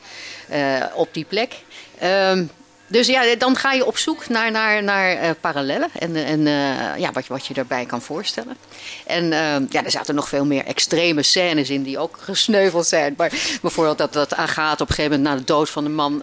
[0.95, 1.55] op die plek.
[2.03, 2.51] Um,
[2.91, 6.99] dus ja, dan ga je op zoek naar, naar, naar uh, parallellen en, en uh,
[6.99, 8.57] ja, wat, wat je daarbij kan voorstellen.
[9.07, 13.15] En uh, ja, er zaten nog veel meer extreme scènes in die ook gesneuveld zijn.
[13.17, 16.23] Maar bijvoorbeeld dat, dat Agatha op een gegeven moment na de dood van de man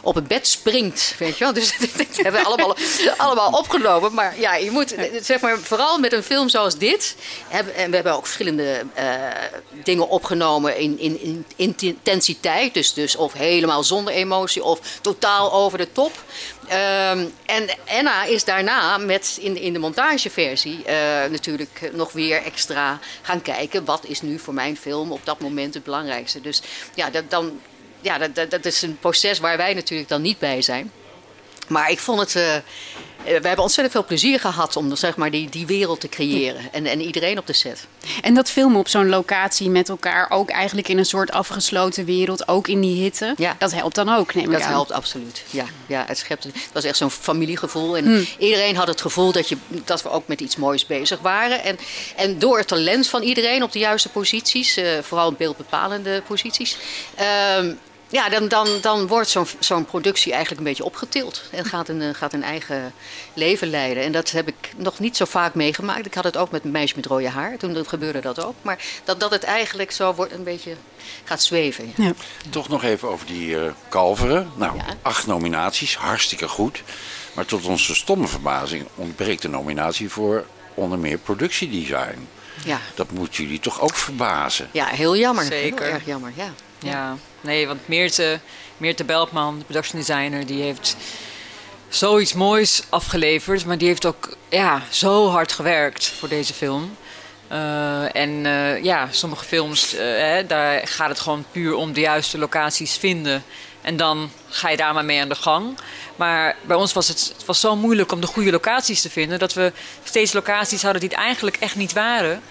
[0.00, 1.14] op het bed springt.
[1.18, 1.52] Weet je wel?
[1.52, 2.76] Dus dat hebben we allemaal,
[3.16, 4.14] allemaal opgenomen.
[4.14, 7.16] Maar ja, je moet, zeg maar, vooral met een film zoals dit.
[7.48, 8.84] Hebben, en we hebben ook verschillende
[9.84, 11.20] dingen opgenomen in, in,
[11.56, 12.74] in intensiteit.
[12.74, 16.12] Dus, dus of helemaal zonder emotie of totaal over de top.
[16.64, 20.84] Um, en Anna is daarna met in, in de montageversie uh,
[21.30, 23.84] natuurlijk nog weer extra gaan kijken.
[23.84, 26.40] Wat is nu voor mijn film op dat moment het belangrijkste?
[26.40, 26.62] Dus
[26.94, 27.60] ja, dat, dan,
[28.00, 30.92] ja dat, dat is een proces waar wij natuurlijk dan niet bij zijn.
[31.68, 32.34] Maar ik vond het.
[32.34, 32.42] Uh,
[33.24, 36.72] we hebben ontzettend veel plezier gehad om zeg maar, die, die wereld te creëren.
[36.72, 37.86] En, en iedereen op de set.
[38.22, 42.48] En dat filmen op zo'n locatie met elkaar, ook eigenlijk in een soort afgesloten wereld,
[42.48, 43.56] ook in die hitte, ja.
[43.58, 44.70] dat helpt dan ook, neem ik dat aan.
[44.70, 45.42] helpt absoluut.
[45.50, 47.96] Ja, ja het, schept, het was echt zo'n familiegevoel.
[47.96, 48.26] En hmm.
[48.38, 51.64] iedereen had het gevoel dat, je, dat we ook met iets moois bezig waren.
[51.64, 51.78] En,
[52.16, 56.76] en door het talent van iedereen op de juiste posities, uh, vooral beeldbepalende posities.
[57.20, 57.72] Uh,
[58.10, 61.42] ja, dan, dan, dan wordt zo'n zo'n productie eigenlijk een beetje opgetild.
[61.50, 62.92] En gaat een, gaat een eigen
[63.34, 64.02] leven leiden.
[64.02, 66.06] En dat heb ik nog niet zo vaak meegemaakt.
[66.06, 67.56] Ik had het ook met een meisje met rode haar.
[67.56, 68.54] Toen gebeurde dat ook.
[68.62, 70.74] Maar dat, dat het eigenlijk zo wordt een beetje
[71.24, 71.92] gaat zweven.
[71.96, 72.12] Ja.
[72.50, 74.50] Toch nog even over die uh, kalveren.
[74.54, 74.84] Nou, ja.
[75.02, 75.96] acht nominaties.
[75.96, 76.82] Hartstikke goed.
[77.32, 82.28] Maar tot onze stomme verbazing ontbreekt de nominatie voor onder meer productiedesign.
[82.64, 82.80] Ja.
[82.94, 84.68] Dat moet jullie toch ook verbazen?
[84.72, 85.44] Ja, heel jammer.
[85.44, 85.84] Zeker.
[85.84, 86.52] Heel erg jammer, ja.
[86.78, 88.40] Ja, nee, want Meerte,
[88.76, 90.96] Meerte Beltman, de production designer, die heeft
[91.88, 93.64] zoiets moois afgeleverd.
[93.64, 96.96] Maar die heeft ook ja, zo hard gewerkt voor deze film.
[97.52, 102.00] Uh, en uh, ja, sommige films, uh, hè, daar gaat het gewoon puur om de
[102.00, 103.44] juiste locaties vinden.
[103.80, 105.78] En dan ga je daar maar mee aan de gang.
[106.16, 109.38] Maar bij ons was het, het was zo moeilijk om de goede locaties te vinden...
[109.38, 109.72] dat we
[110.04, 112.42] steeds locaties hadden die het eigenlijk echt niet waren...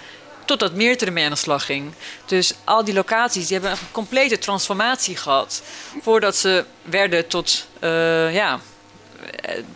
[0.47, 1.93] Totdat Meerte ermee aan de slag ging.
[2.25, 5.61] Dus al die locaties die hebben een complete transformatie gehad.
[6.01, 7.67] Voordat ze werden tot
[8.31, 8.59] ja,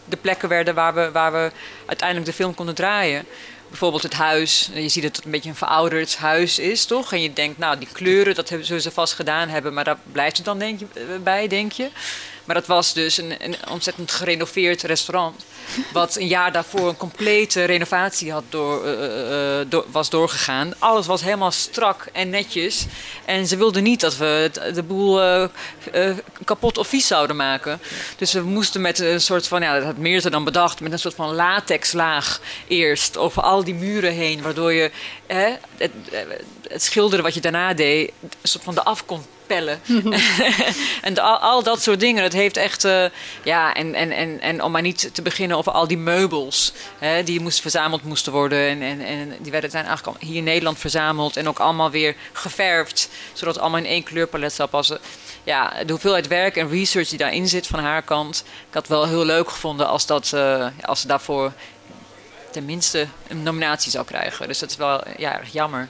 [0.05, 1.51] de plekken werden waar we, waar we
[1.85, 3.25] uiteindelijk de film konden draaien.
[3.69, 4.69] bijvoorbeeld het huis.
[4.73, 7.13] Je ziet dat het een beetje een verouderd huis is, toch?
[7.13, 9.73] En je denkt, nou, die kleuren, dat hebben, zullen ze vast gedaan hebben.
[9.73, 11.89] Maar daar blijft het dan denk je, eh, bij, denk je.
[12.45, 15.45] Maar dat was dus een, een ontzettend gerenoveerd restaurant.
[15.93, 20.73] Wat een jaar daarvoor een complete renovatie had door, uh, door, was doorgegaan.
[20.79, 22.85] Alles was helemaal strak en netjes.
[23.25, 25.49] En ze wilden niet dat we de boel
[26.45, 27.79] kapot of vies zouden maken.
[28.17, 30.99] Dus we moesten met een soort van, ja, dat had Meerte dan bedacht, met een
[30.99, 34.41] soort van latexlaag eerst over al die muren heen.
[34.41, 34.91] Waardoor je
[35.27, 35.91] het,
[36.75, 38.83] schilderen wat je daarna deed, een soort van de
[41.01, 42.23] en al, al, dat soort dingen.
[42.23, 42.85] Het heeft echt.
[42.85, 43.05] Uh,
[43.43, 46.73] ja, en, en, en, en om maar niet te beginnen over al die meubels.
[46.99, 48.59] Hè, die moesten verzameld moesten worden.
[48.59, 51.37] En, en, en die werden zijn eigenlijk hier in Nederland verzameld.
[51.37, 53.09] En ook allemaal weer geverfd.
[53.33, 54.99] Zodat het allemaal in één kleurpalet zou passen.
[55.43, 58.43] Ja, de hoeveelheid werk en research die daarin zit van haar kant.
[58.67, 61.51] Ik had wel heel leuk gevonden als, dat, uh, als ze daarvoor
[62.51, 64.47] tenminste een nominatie zou krijgen.
[64.47, 65.89] Dus dat is wel ja, erg jammer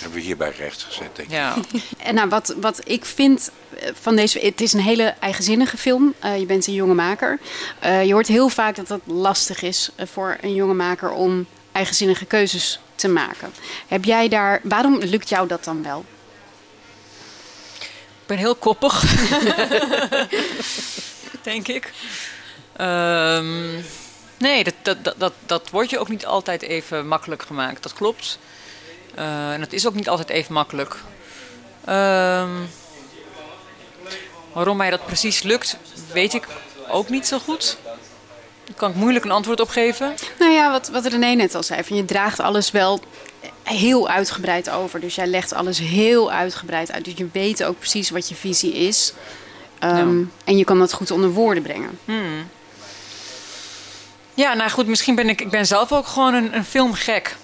[0.00, 1.34] hebben we hierbij recht gezet, denk ik.
[1.34, 1.54] Ja.
[1.98, 4.38] en nou, wat, wat ik vind eh, van deze...
[4.38, 6.14] Het is een hele eigenzinnige film.
[6.24, 7.38] Uh, je bent een jonge maker.
[7.84, 12.24] Uh, je hoort heel vaak dat het lastig is voor een jonge maker om eigenzinnige
[12.24, 13.52] keuzes te maken.
[13.88, 14.60] Heb jij daar...
[14.62, 16.04] Waarom lukt jou dat dan wel?
[17.80, 19.02] Ik ben heel koppig.
[21.42, 21.92] denk ik.
[22.80, 23.84] Um,
[24.38, 27.82] nee, dat, dat, dat, dat, dat wordt je ook niet altijd even makkelijk gemaakt.
[27.82, 28.38] Dat klopt.
[29.18, 30.96] Uh, en dat is ook niet altijd even makkelijk.
[31.88, 32.48] Uh,
[34.52, 35.76] waarom mij dat precies lukt,
[36.12, 36.46] weet ik
[36.88, 37.78] ook niet zo goed.
[38.64, 40.14] Daar kan ik moeilijk een antwoord op geven.
[40.38, 41.84] Nou ja, wat, wat René net al zei.
[41.84, 43.00] Van je draagt alles wel
[43.62, 45.00] heel uitgebreid over.
[45.00, 47.04] Dus jij legt alles heel uitgebreid uit.
[47.04, 49.12] Dus je weet ook precies wat je visie is.
[49.84, 51.98] Um, En je kan dat goed onder woorden brengen.
[52.04, 52.48] Hmm.
[54.34, 57.36] Ja, nou goed, misschien ben ik, ik ben zelf ook gewoon een, een filmgek.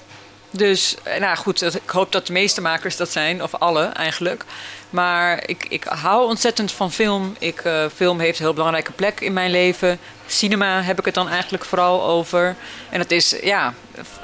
[0.56, 4.44] Dus, eh, nou goed, ik hoop dat de meeste makers dat zijn, of alle eigenlijk.
[4.90, 7.36] Maar ik, ik hou ontzettend van film.
[7.38, 9.98] Ik, uh, film heeft een heel belangrijke plek in mijn leven.
[10.26, 12.56] Cinema heb ik het dan eigenlijk vooral over.
[12.90, 13.74] En het is, ja,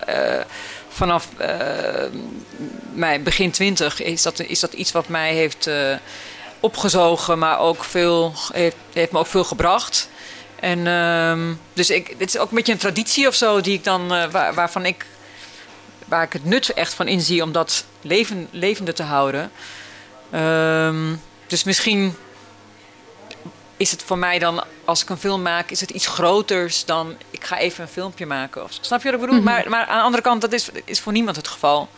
[0.09, 0.41] uh,
[0.89, 1.29] vanaf
[2.93, 5.71] mijn begin twintig is dat, is dat iets wat mij heeft
[6.61, 10.09] opgezogen, maar ook veel, heeft, me ook veel gebracht.
[10.61, 13.85] En uh, dus ik, het is ook een beetje een traditie of zo die ik
[13.85, 15.07] dan, waar, waarvan ik
[16.11, 19.51] waar ik het nut echt van inzie om dat leven, levende te houden.
[20.35, 22.17] Um, dus misschien
[23.77, 27.17] is het voor mij dan, als ik een film maak, is het iets groters dan
[27.31, 28.63] ik ga even een filmpje maken.
[28.63, 29.41] Of, snap je wat ik bedoel?
[29.41, 29.55] Mm -hmm.
[29.55, 31.89] maar, maar aan de andere kant, dat is, is voor niemand het geval.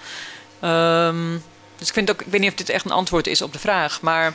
[0.65, 1.43] Um,
[1.79, 3.59] dus ik vind ook, ik weet niet of dit echt een antwoord is op de
[3.59, 4.35] vraag, maar.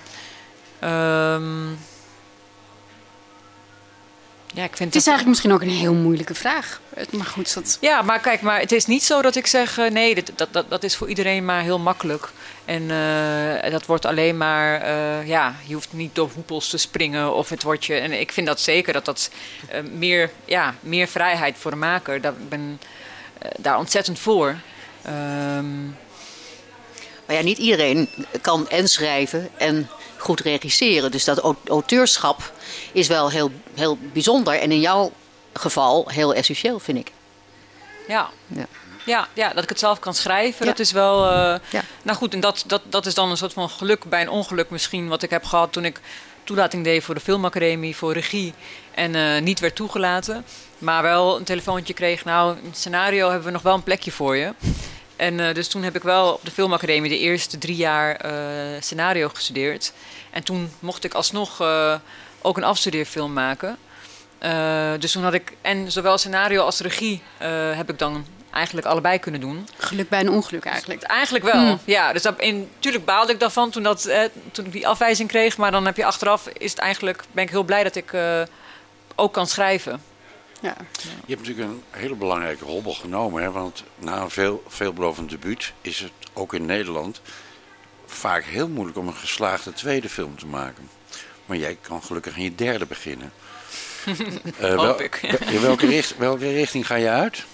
[0.83, 1.77] Um,
[4.57, 6.81] ja, ik vind het is eigenlijk misschien ook een heel moeilijke vraag.
[7.11, 7.77] Maar goed, dat...
[7.81, 9.77] Ja, maar kijk, maar het is niet zo dat ik zeg...
[9.77, 12.29] Uh, nee, dat, dat, dat is voor iedereen maar heel makkelijk.
[12.65, 14.81] En uh, dat wordt alleen maar...
[14.81, 17.95] Uh, ja, je hoeft niet door hoepels te springen of het wordt je...
[17.95, 19.29] En ik vind dat zeker, dat dat
[19.91, 22.21] meer, ja, meer vrijheid voor de maker...
[22.21, 22.79] Dat, ik ben
[23.57, 24.55] daar ontzettend voor.
[25.57, 25.97] Um...
[27.27, 28.09] Maar ja, niet iedereen
[28.41, 31.11] kan en schrijven en goed regisseren.
[31.11, 32.51] Dus dat auteurschap
[32.91, 34.59] is wel heel, heel bijzonder.
[34.59, 35.11] En in jouw
[35.53, 37.11] geval heel essentieel, vind ik.
[38.07, 38.29] Ja.
[38.47, 38.65] ja.
[39.05, 41.23] Ja, ja, dat ik het zelf kan schrijven, dat is wel...
[41.23, 41.81] Uh, ja.
[42.01, 44.69] Nou goed, en dat, dat, dat is dan een soort van geluk bij een ongeluk
[44.69, 45.07] misschien...
[45.07, 45.99] wat ik heb gehad toen ik
[46.43, 48.53] toelating deed voor de filmacademie, voor regie...
[48.91, 50.45] en uh, niet werd toegelaten.
[50.77, 54.11] Maar wel een telefoontje kreeg, nou, in het scenario hebben we nog wel een plekje
[54.11, 54.53] voor je.
[55.17, 58.19] En uh, dus toen heb ik wel op de filmacademie de eerste drie jaar
[58.79, 59.93] scenario gestudeerd.
[60.31, 61.61] En toen mocht ik alsnog
[62.41, 63.77] ook een afstudeerfilm maken.
[64.99, 67.21] Dus toen had ik en zowel scenario als regie
[67.75, 69.67] heb ik dan eigenlijk allebei kunnen doen.
[69.77, 71.01] Geluk bij een ongeluk eigenlijk.
[71.01, 71.79] Eigenlijk wel, hmm.
[71.85, 72.13] ja.
[72.13, 75.57] Dus dat, in, natuurlijk baalde ik daarvan toen, dat, eh, toen ik die afwijzing kreeg.
[75.57, 78.13] Maar dan heb je achteraf, is het eigenlijk, ben ik heel blij dat ik
[79.15, 80.01] ook kan schrijven.
[80.59, 80.75] Ja.
[81.25, 83.43] Je hebt natuurlijk een hele belangrijke hobbel genomen.
[83.43, 83.51] Hè?
[83.51, 87.21] Want na een veel, veelbelovend debuut is het ook in Nederland
[88.05, 90.89] vaak heel moeilijk om een geslaagde tweede film te maken.
[91.45, 93.31] Maar jij kan gelukkig in je derde beginnen.
[94.61, 95.15] uh, Hoop ik.
[95.51, 97.45] In welke, richt, welke richting ga je uit?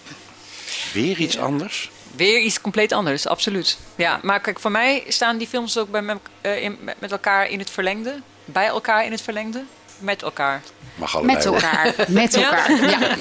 [0.93, 1.91] Weer iets anders?
[2.15, 3.77] Weer iets compleet anders, absoluut.
[3.95, 7.49] Ja, maar kijk, voor mij staan die films ook bij me, uh, in, met elkaar
[7.49, 8.21] in het verlengde.
[8.45, 9.63] Bij elkaar in het verlengde.
[10.03, 10.61] Met elkaar.
[10.95, 11.93] Mag met elkaar.
[12.07, 13.17] met elkaar, ja.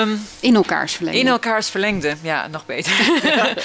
[0.00, 1.20] Um, in elkaars verlengde.
[1.20, 2.92] In elkaars verlengde, ja, nog beter.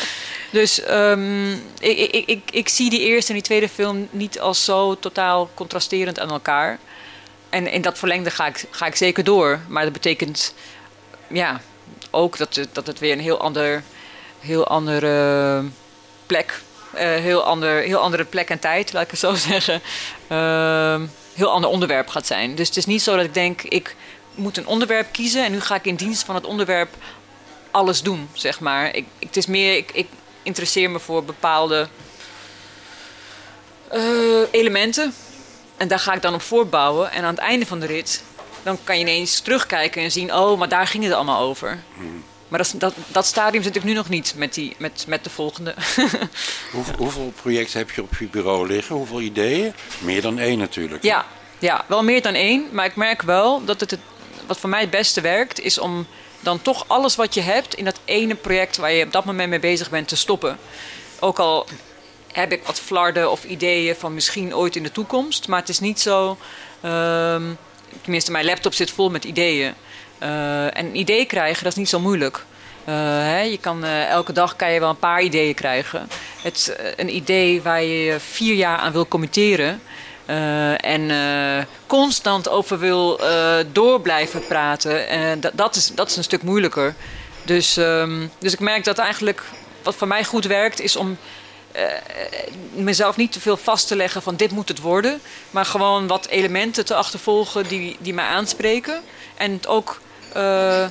[0.51, 4.65] Dus um, ik, ik, ik, ik, zie die eerste en die tweede film niet als
[4.65, 6.79] zo totaal contrasterend aan elkaar.
[7.49, 9.59] En in dat verlengde ga ik, ga ik zeker door.
[9.67, 10.53] Maar dat betekent,
[11.27, 11.61] ja,
[12.11, 13.83] ook dat het, dat het weer een heel ander,
[14.39, 15.63] heel andere
[16.25, 16.61] plek,
[16.93, 19.81] uh, heel, ander, heel andere plek en tijd, laat ik het zo zeggen.
[20.31, 21.01] Uh,
[21.33, 22.55] heel ander onderwerp gaat zijn.
[22.55, 23.95] Dus het is niet zo dat ik denk, ik
[24.35, 26.89] moet een onderwerp kiezen en nu ga ik in dienst van het onderwerp
[27.71, 28.95] alles doen, zeg maar.
[28.95, 30.07] Ik, het is meer, ik, ik
[30.43, 31.87] interesseer me voor bepaalde
[33.93, 34.01] uh,
[34.51, 35.13] elementen.
[35.77, 37.11] En daar ga ik dan op voortbouwen.
[37.11, 38.23] En aan het einde van de rit,
[38.63, 40.33] dan kan je ineens terugkijken en zien...
[40.33, 41.79] oh, maar daar ging het allemaal over.
[41.93, 42.23] Hmm.
[42.53, 45.29] Maar dat, dat, dat stadium zit ik nu nog niet met, die, met, met de
[45.29, 45.73] volgende.
[46.97, 48.95] hoeveel projecten heb je op je bureau liggen?
[48.95, 49.73] Hoeveel ideeën?
[49.99, 51.03] Meer dan één natuurlijk.
[51.03, 51.25] Ja,
[51.59, 52.65] ja, wel meer dan één.
[52.71, 53.99] Maar ik merk wel dat het, het
[54.45, 55.59] wat voor mij het beste werkt...
[55.59, 56.07] is om
[56.39, 58.77] dan toch alles wat je hebt in dat ene project...
[58.77, 60.57] waar je op dat moment mee bezig bent te stoppen.
[61.19, 61.67] Ook al
[62.31, 65.47] heb ik wat flarden of ideeën van misschien ooit in de toekomst.
[65.47, 66.37] Maar het is niet zo.
[66.81, 67.43] Ehm,
[68.01, 69.73] tenminste, mijn laptop zit vol met ideeën.
[70.23, 72.45] Uh, en een idee krijgen, dat is niet zo moeilijk.
[72.89, 76.07] Uh, hè, je kan, uh, elke dag kan je wel een paar ideeën krijgen.
[76.41, 79.81] Het, een idee waar je vier jaar aan wil committeren.
[80.77, 81.11] en
[81.87, 83.19] constant over wil
[83.71, 85.05] door blijven praten.
[85.53, 86.95] dat, is, dat is een stuk moeilijker.
[87.45, 89.41] Dus, um, dus ik merk dat eigenlijk
[89.83, 91.17] wat voor mij goed werkt, is om
[92.73, 95.21] mezelf niet te veel vast te leggen van dit moet het worden.
[95.51, 99.01] Maar gewoon wat elementen te achtervolgen die, die mij aanspreken.
[99.35, 100.01] En het ook
[100.35, 100.85] uh,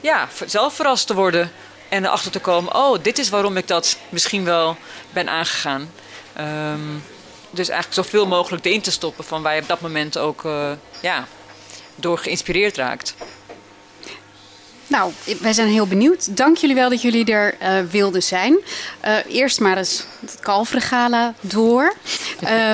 [0.00, 1.50] ja, zelf verrast te worden.
[1.88, 4.76] En erachter te komen, oh, dit is waarom ik dat misschien wel
[5.12, 5.90] ben aangegaan.
[6.40, 7.02] Um,
[7.50, 10.70] dus eigenlijk zoveel mogelijk erin te stoppen van waar je op dat moment ook uh,
[11.00, 11.26] ja,
[11.94, 13.14] door geïnspireerd raakt.
[14.86, 16.36] Nou, wij zijn heel benieuwd.
[16.36, 18.58] Dank jullie wel dat jullie er uh, wilden zijn.
[19.28, 21.94] Eerst maar eens het Kalvergala door.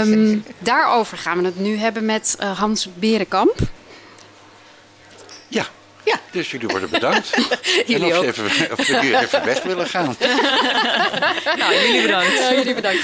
[0.01, 3.59] Um, daarover gaan we het nu hebben met Hans Berenkamp.
[6.11, 6.21] Ja.
[6.31, 7.31] Dus jullie worden bedankt.
[7.87, 10.17] jullie en of, even, of jullie even weg willen gaan.
[11.59, 12.39] nou, jullie bedankt.
[12.39, 13.03] Ja, jullie bedankt.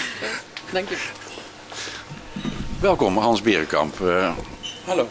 [0.70, 0.96] Dank je.
[2.80, 3.98] Welkom, Hans Berenkamp.
[4.84, 5.08] Hallo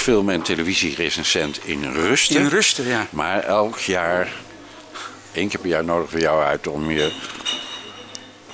[0.00, 2.40] film- en televisierecensent in Rusten.
[2.40, 3.06] In Rusten, ja.
[3.10, 4.32] Maar elk jaar,
[5.32, 7.12] één keer per jaar nodigen we jou uit om je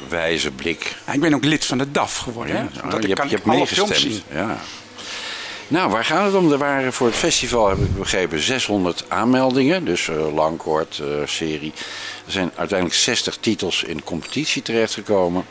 [0.09, 0.97] wijze blik...
[1.07, 2.55] Ja, ik ben ook lid van de DAF geworden.
[2.55, 2.63] Ja?
[2.63, 4.23] Oh, je, hebt, je hebt meegestemd.
[4.33, 4.59] Ja.
[5.69, 6.53] Nou, waar gaat het om?
[6.53, 9.85] Er waren voor het festival, heb ik begrepen, 600 aanmeldingen.
[9.85, 11.73] Dus uh, lang, kort, uh, serie.
[12.27, 15.45] Er zijn uiteindelijk 60 titels in competitie terechtgekomen.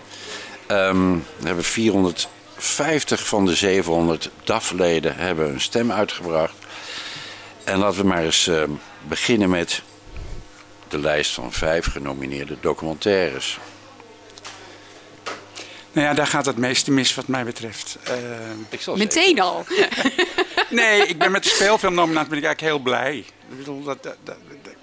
[0.68, 6.54] We hebben 400 50 van de 700 DAF-leden hebben een stem uitgebracht.
[7.64, 8.64] En laten we maar eens uh,
[9.08, 9.82] beginnen met
[10.88, 13.60] de lijst van vijf genomineerde documentaires.
[15.96, 17.98] Nou ja, daar gaat het meeste mis wat mij betreft.
[18.10, 18.16] Uh,
[18.70, 19.66] ik zal Meteen al?
[20.70, 23.18] nee, ik ben met de speelfilmnominatie ben ik eigenlijk heel blij.
[23.50, 24.38] Ik bedoel, dat, dat, dat,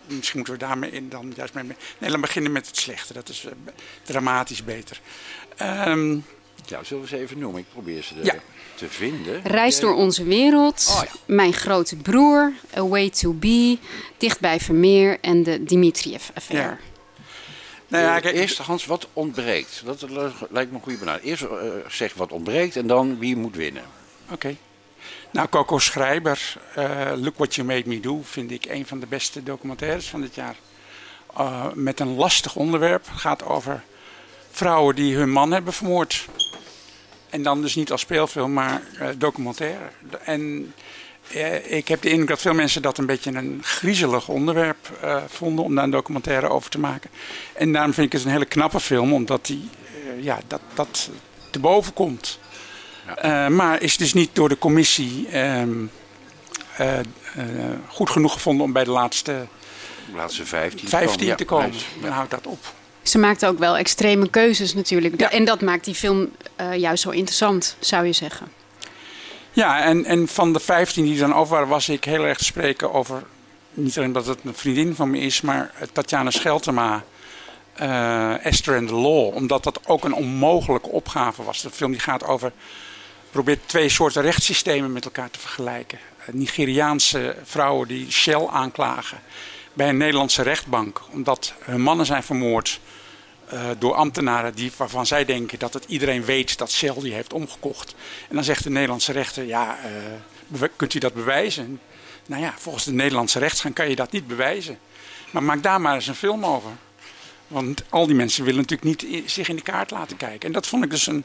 [0.07, 1.65] misschien moeten we daarmee in dan juist mee...
[1.65, 3.13] Nee, laten we beginnen met het slechte.
[3.13, 3.53] Dat is uh,
[4.03, 5.01] dramatisch beter.
[5.87, 6.25] Um,
[6.67, 7.61] ja, zullen we ze even noemen?
[7.61, 8.35] Ik probeer ze ja.
[8.75, 9.43] te vinden.
[9.43, 11.11] Reis door onze wereld, oh, ja.
[11.27, 13.79] Mijn grote broer, A Way to Be,
[14.17, 16.69] Dicht bij Vermeer en de Dimitriev-affaire.
[16.69, 16.92] Ja.
[17.93, 19.83] Nou ja, kijk, Eerst Hans, wat ontbreekt?
[19.85, 20.05] Dat
[20.51, 21.31] lijkt me een goede benadering.
[21.31, 21.49] Eerst uh,
[21.89, 23.83] zeg wat ontbreekt en dan wie moet winnen.
[24.25, 24.33] Oké.
[24.33, 24.57] Okay.
[25.31, 29.07] Nou, Coco Schrijber, uh, Look What You Made Me Do, vind ik een van de
[29.07, 30.57] beste documentaires van dit jaar.
[31.39, 33.07] Uh, met een lastig onderwerp.
[33.11, 33.83] Het gaat over
[34.51, 36.27] vrouwen die hun man hebben vermoord.
[37.31, 38.83] En dan dus niet als speelfilm, maar
[39.17, 39.91] documentaire.
[40.25, 40.75] En
[41.65, 45.65] ik heb de indruk dat veel mensen dat een beetje een griezelig onderwerp uh, vonden
[45.65, 47.11] om daar een documentaire over te maken.
[47.53, 49.69] En daarom vind ik het een hele knappe film, omdat die,
[50.21, 51.11] ja, dat, dat
[51.51, 52.39] te boven komt.
[53.23, 53.49] Ja.
[53.49, 55.87] maar is dus niet door de commissie ehm,
[57.87, 59.47] goed genoeg gevonden om bij de laatste,
[60.11, 61.73] de laatste 15, 15 te komen.
[62.01, 62.73] Dan houdt dat op.
[63.03, 65.21] Ze maakte ook wel extreme keuzes natuurlijk.
[65.21, 66.31] En dat maakt die film
[66.61, 68.47] uh, juist zo interessant, zou je zeggen.
[69.55, 72.45] Ja, en, en van de 15 die dan over waren, was ik heel erg te
[72.45, 73.23] spreken over.
[73.71, 77.05] Niet alleen dat het een vriendin van me is, maar Tatjana Scheltema.
[77.81, 79.35] Uh, Esther and the Law.
[79.35, 81.63] Omdat dat ook een onmogelijke opgave was.
[81.63, 82.53] De film die gaat over.
[83.31, 85.99] probeert twee soorten rechtssystemen met elkaar te vergelijken.
[86.31, 89.19] Nigeriaanse vrouwen die Shell aanklagen
[89.73, 91.01] bij een Nederlandse rechtbank.
[91.11, 92.81] Omdat hun mannen zijn vermoord
[93.53, 97.33] uh, door ambtenaren die, waarvan zij denken dat het iedereen weet dat Shell die heeft
[97.33, 97.95] omgekocht.
[98.29, 99.79] En dan zegt de Nederlandse rechter, ja,
[100.53, 101.81] uh, kunt u dat bewijzen?
[102.27, 104.79] Nou ja, volgens de Nederlandse rechtsgang kan je dat niet bewijzen.
[105.31, 106.71] Maar maak daar maar eens een film over.
[107.49, 110.47] Want al die mensen willen natuurlijk niet zich in de kaart laten kijken.
[110.47, 111.25] En dat vond ik dus een,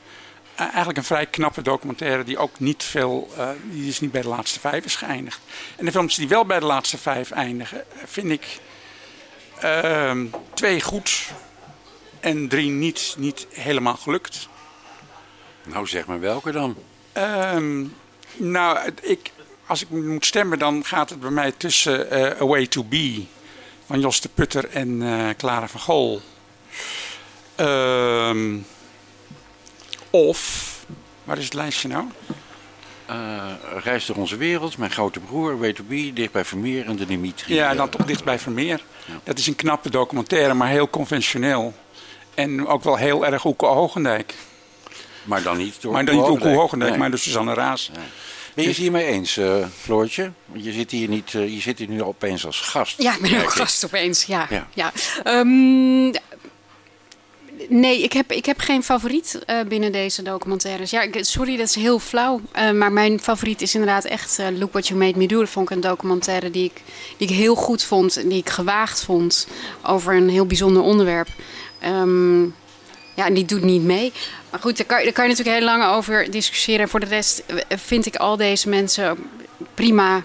[0.56, 4.28] eigenlijk een vrij knappe documentaire die ook niet veel, uh, die is niet bij de
[4.28, 5.40] laatste vijf is geëindigd.
[5.78, 8.60] En de films die wel bij de laatste vijf eindigen, vind ik
[9.62, 11.32] Ehm, twee goed
[12.20, 14.48] en drie niet, niet helemaal gelukt.
[15.64, 16.76] Nou, zeg maar welke dan?
[17.12, 17.86] Ehm,
[18.36, 19.32] nou, ik,
[19.66, 23.26] als ik moet stemmen, dan gaat het bij mij tussen eh, A Way to Be
[23.86, 26.22] van Jos de Putter en eh, Clara van Gol.
[27.56, 28.58] Ehm,
[30.10, 30.86] of,
[31.24, 32.06] waar is het lijstje nou?
[33.06, 33.52] Eh,
[33.84, 37.06] Reis door onze wereld, Mijn grote broer, Way to Be, Dicht bij Vermeer en de
[37.06, 37.54] Dimitri.
[37.54, 38.82] Ja, eh, dan toch dicht bij Vermeer.
[39.24, 41.74] Dat is een knappe documentaire, maar heel conventioneel.
[42.38, 44.34] En ook wel heel erg Oeke Hogendijk.
[45.24, 46.60] Maar dan niet door Maar dan niet Oeke Hogendijk.
[46.62, 47.00] Hogendijk, Nee.
[47.00, 47.92] maar door Suzanne Raas.
[48.54, 50.32] Ben je het hiermee eens, eh, Floortje?
[50.46, 53.02] Want je zit hier niet, eh, je zit hier nu opeens als gast.
[53.02, 54.24] Ja, ik ben ook gast opeens.
[54.24, 54.48] Ja.
[54.50, 54.68] Ja.
[54.74, 54.92] ja.
[55.24, 56.12] Ehm,
[57.70, 60.90] nee, ik heb, ik heb geen favoriet eh, binnen deze documentaires.
[60.92, 62.42] Ja, ik- sorry, dat is heel flauw.
[62.52, 65.40] Eh, maar mijn favoriet is inderdaad echt Look What You Made Me Do.
[65.40, 66.82] Dat vond ik een documentaire die ik,
[67.18, 68.18] die ik heel goed vond.
[68.18, 69.48] En die ik gewaagd vond
[69.84, 71.28] over een heel bijzonder onderwerp.
[71.80, 72.44] Ehm,
[73.14, 74.12] ja, en die doet niet mee.
[74.52, 76.82] Maar goed, daar kan, daar kan je natuurlijk heel lang over discussiëren.
[76.82, 79.30] En voor de rest vind ik al deze mensen
[79.74, 80.24] prima,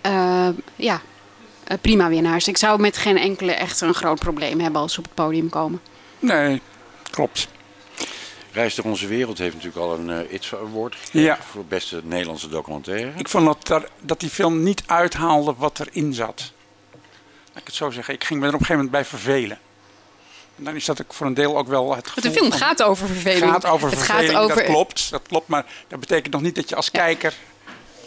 [0.00, 1.00] eh, ja,
[1.64, 2.48] eh, prima winnaars.
[2.48, 5.48] Ik zou met geen enkele echt een groot probleem hebben als ze op het podium
[5.48, 5.80] komen.
[6.18, 6.60] Nee,
[7.10, 7.48] klopt.
[8.52, 11.38] Reis door onze wereld heeft natuurlijk al een eh ITVA Award gekregen Ja.
[11.50, 13.12] voor beste Nederlandse documentaire.
[13.16, 16.52] Ik vond dat, daar- dat die film niet uithaalde wat erin zat.
[17.52, 18.14] Laat ik het zo zeggen.
[18.14, 19.58] Ik ging me er op een gegeven moment bij vervelen.
[20.58, 22.58] En dan is dat ook voor een deel ook wel het gevoel de film van-
[22.60, 23.50] gaat over verveling.
[23.52, 25.10] gaat over Het gaat verveling, over- dat klopt.
[25.10, 27.34] Dat klopt, maar dat betekent nog niet dat je als kijker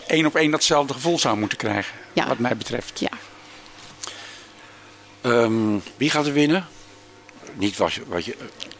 [0.08, 1.93] één op één datzelfde gevoel zou moeten krijgen.
[2.14, 2.28] Ja.
[2.28, 3.00] Wat mij betreft.
[3.00, 3.10] Ja.
[5.22, 6.68] Ehm, wie gaat er winnen?
[7.54, 8.36] Niet wat, je, wat, je,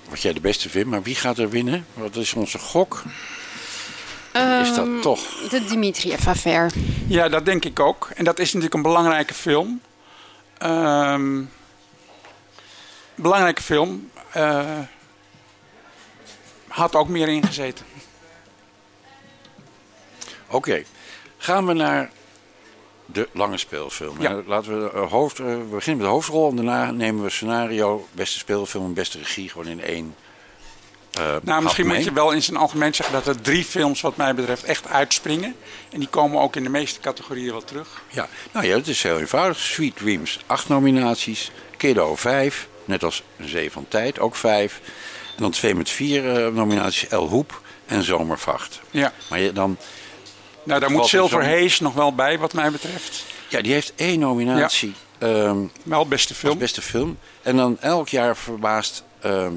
[0.09, 1.86] wat jij de beste vindt, maar wie gaat er winnen?
[1.93, 3.03] Wat is onze gok?
[4.61, 5.22] is dat Ehm, toch?
[5.49, 6.70] De Dimitriev-affaire.
[7.07, 8.09] Ja, dat denk ik ook.
[8.15, 9.82] En dat is natuurlijk een belangrijke film.
[10.57, 11.41] Ehm,
[13.18, 14.09] belangrijke film.
[14.32, 14.80] eh,
[16.68, 17.86] had ook meer ingezeten.
[20.49, 20.84] Oké,
[21.38, 22.09] gaan we naar
[23.05, 24.22] de lange speelfilm.
[24.22, 24.30] Ja.
[24.30, 28.07] Eh, Laten we, eh, hoofd, we beginnen met de hoofdrol en daarna nemen we scenario,
[28.11, 30.15] beste speelfilm en beste regie gewoon in één.
[31.43, 34.36] Nou, misschien moet je wel in zijn algemeen zeggen dat er drie films, wat mij
[34.36, 35.55] betreft, echt uitspringen.
[35.89, 38.01] En die komen ook in de meeste categorieën wel terug.
[38.09, 39.57] Ja, nou ja, het is heel eenvoudig.
[39.59, 41.51] Sweet Dreams, acht nominaties.
[41.78, 42.68] Kiddo, vijf.
[42.88, 44.81] Net als Een Zee van Tijd, ook vijf.
[45.35, 47.07] En dan twee met vier eh, nominaties.
[47.07, 48.81] El Hoep en Zomervacht.
[48.91, 49.13] Ja.
[49.29, 49.77] Maar je, dan...
[50.63, 53.25] Nou, daar moet er Silver Haze nog wel bij, wat mij betreft.
[53.47, 54.93] Ja, die heeft één nominatie.
[55.17, 56.57] ehm, wel beste film.
[56.57, 57.17] Beste film.
[57.41, 59.03] En dan elk jaar verbaast...
[59.21, 59.51] ehm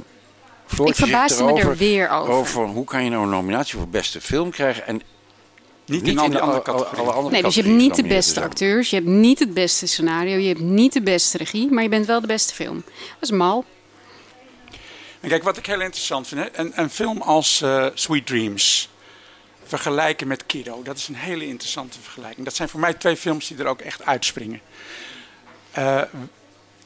[0.74, 2.64] Floortje Ik verbaasde me er weer over.
[2.66, 5.02] hoe kan je nou een nominatie voor beste film krijgen en
[5.91, 7.05] niet in al die de andere categorieën.
[7.05, 8.45] alle andere Nee, dus je hebt niet de beste zijn.
[8.45, 11.88] acteurs, je hebt niet het beste scenario, je hebt niet de beste regie, maar je
[11.88, 12.82] bent wel de beste film.
[12.84, 13.64] Dat is mal.
[15.20, 16.59] En kijk, wat ik heel interessant vind, hè?
[16.59, 18.88] Een, een film als eh, Sweet Dreams
[19.64, 22.45] vergelijken met Kiddo, dat is een hele interessante vergelijking.
[22.45, 24.61] Dat zijn voor mij twee films die er ook echt uitspringen.
[25.70, 26.03] Eh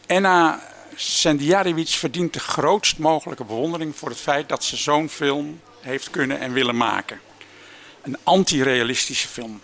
[0.07, 0.61] Enna
[0.95, 6.41] Sendiariewicz verdient de grootst mogelijke bewondering voor het feit dat ze zo'n film heeft kunnen
[6.41, 7.21] en willen maken.
[8.05, 9.61] Een anti-realistische film.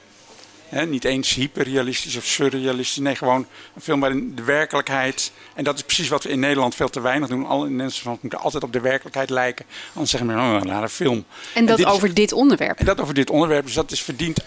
[0.89, 2.97] Niet eens hyperrealistisch of surrealistisch.
[2.97, 5.33] Nee, gewoon een film waarin de werkelijkheid.
[5.55, 7.47] En dat is precies wat we in Nederland veel te weinig doen.
[7.47, 9.67] Alle mensen van moeten altijd op de werkelijkheid lijken.
[9.93, 11.25] Anders zeggen we, oh, een rare film.
[11.55, 12.79] En dat dit is- over dit onderwerp.
[12.79, 13.65] en dat over dit onderwerp.
[13.65, 14.39] Dus dat is verdient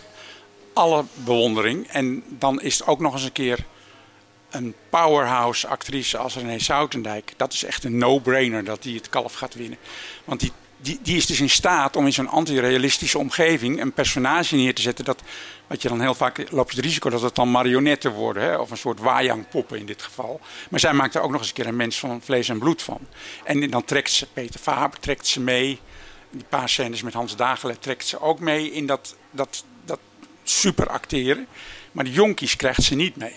[0.73, 1.87] alle bewondering.
[1.87, 3.65] En dan is het ook nog eens een keer
[4.49, 7.33] een powerhouse actrice als René Soutendijk.
[7.37, 9.77] Dat is echt een no-brainer dat die het kalf gaat winnen.
[10.25, 10.51] Want die,
[10.83, 14.81] die, die is dus in staat om in zo'n antirealistische omgeving een personage neer te
[14.81, 15.05] zetten.
[15.05, 15.21] Dat,
[15.67, 18.43] wat je dan heel vaak loopt het risico dat het dan marionetten worden.
[18.43, 18.57] Hè?
[18.57, 20.39] Of een soort wajangpoppen in dit geval.
[20.69, 22.81] Maar zij maakt er ook nog eens een keer een mens van vlees en bloed
[22.81, 22.99] van.
[23.43, 25.79] En dan trekt ze Peter Faber trekt ze mee.
[26.29, 29.99] Die paar scènes met Hans Dagelet trekt ze ook mee in dat, dat, dat
[30.43, 31.47] super acteren.
[31.91, 33.35] Maar de jonkies krijgt ze niet mee.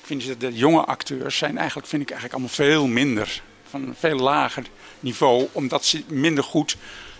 [0.00, 3.42] Ik vind dat de jonge acteurs zijn eigenlijk, vind ik eigenlijk allemaal veel minder.
[3.72, 4.64] Van een veel lager
[5.00, 5.48] niveau.
[5.52, 6.76] Omdat ze minder goed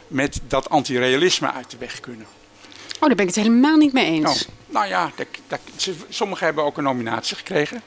[0.08, 2.26] met dat antirealisme uit de weg kunnen.
[2.94, 4.46] Oh, daar ben ik het helemaal niet mee eens.
[4.46, 5.60] Oh, nou ja, dat, dat,
[6.08, 7.82] sommigen hebben ook een nominatie gekregen.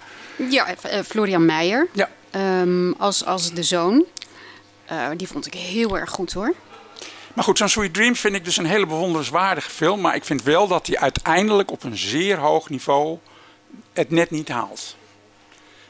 [0.50, 2.10] Ja, eh, Florian Meijer Ja.
[2.30, 4.06] ehm, als, als de zoon.
[4.86, 6.54] Eh, die vond ik heel erg goed hoor.
[7.34, 10.02] Maar goed, zo'n Sweet Dreams vind ik dus een hele bewonderenswaardige film.
[10.02, 13.18] Maar ik vind wel dat hij uiteindelijk op een zeer hoog niveau
[13.94, 14.96] het net niet haalt.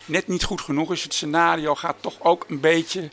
[0.05, 1.03] Net niet goed genoeg is.
[1.03, 3.09] Het scenario gaat toch ook een beetje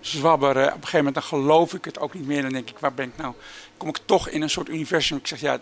[0.00, 0.66] zwabberen.
[0.66, 2.42] Op een gegeven moment dan geloof ik het ook niet meer.
[2.42, 3.34] Dan denk ik, waar ben ik nou?
[3.76, 5.16] Kom ik toch in een soort universum.
[5.16, 5.60] Ik zeg, ja,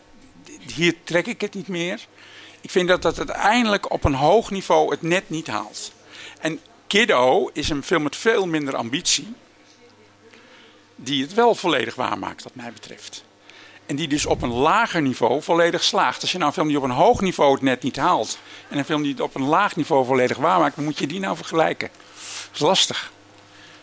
[0.74, 2.06] hier trek ik het niet meer.
[2.60, 5.92] Ik vind dat het uiteindelijk op een hoog niveau het net niet haalt.
[6.40, 9.34] En Kiddo is een film met veel minder ambitie.
[10.96, 13.24] Die het wel volledig waarmaakt, wat mij betreft.
[13.88, 16.20] En die dus op een lager niveau volledig slaagt.
[16.20, 18.38] Als je nou een film die op een hoog niveau het net niet haalt.
[18.68, 20.76] En een film die het op een laag niveau volledig waarmaakt.
[20.76, 21.88] Dan moet je die nou vergelijken.
[21.92, 23.12] Dat is lastig.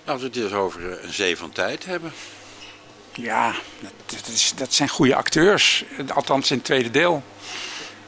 [0.04, 2.14] Laten we het dus over eh, een zee van tijd hebben.
[3.14, 3.54] Ja,
[4.06, 5.86] dat, is, dat zijn goede acteurs.
[6.14, 7.24] Althans in het tweede deel.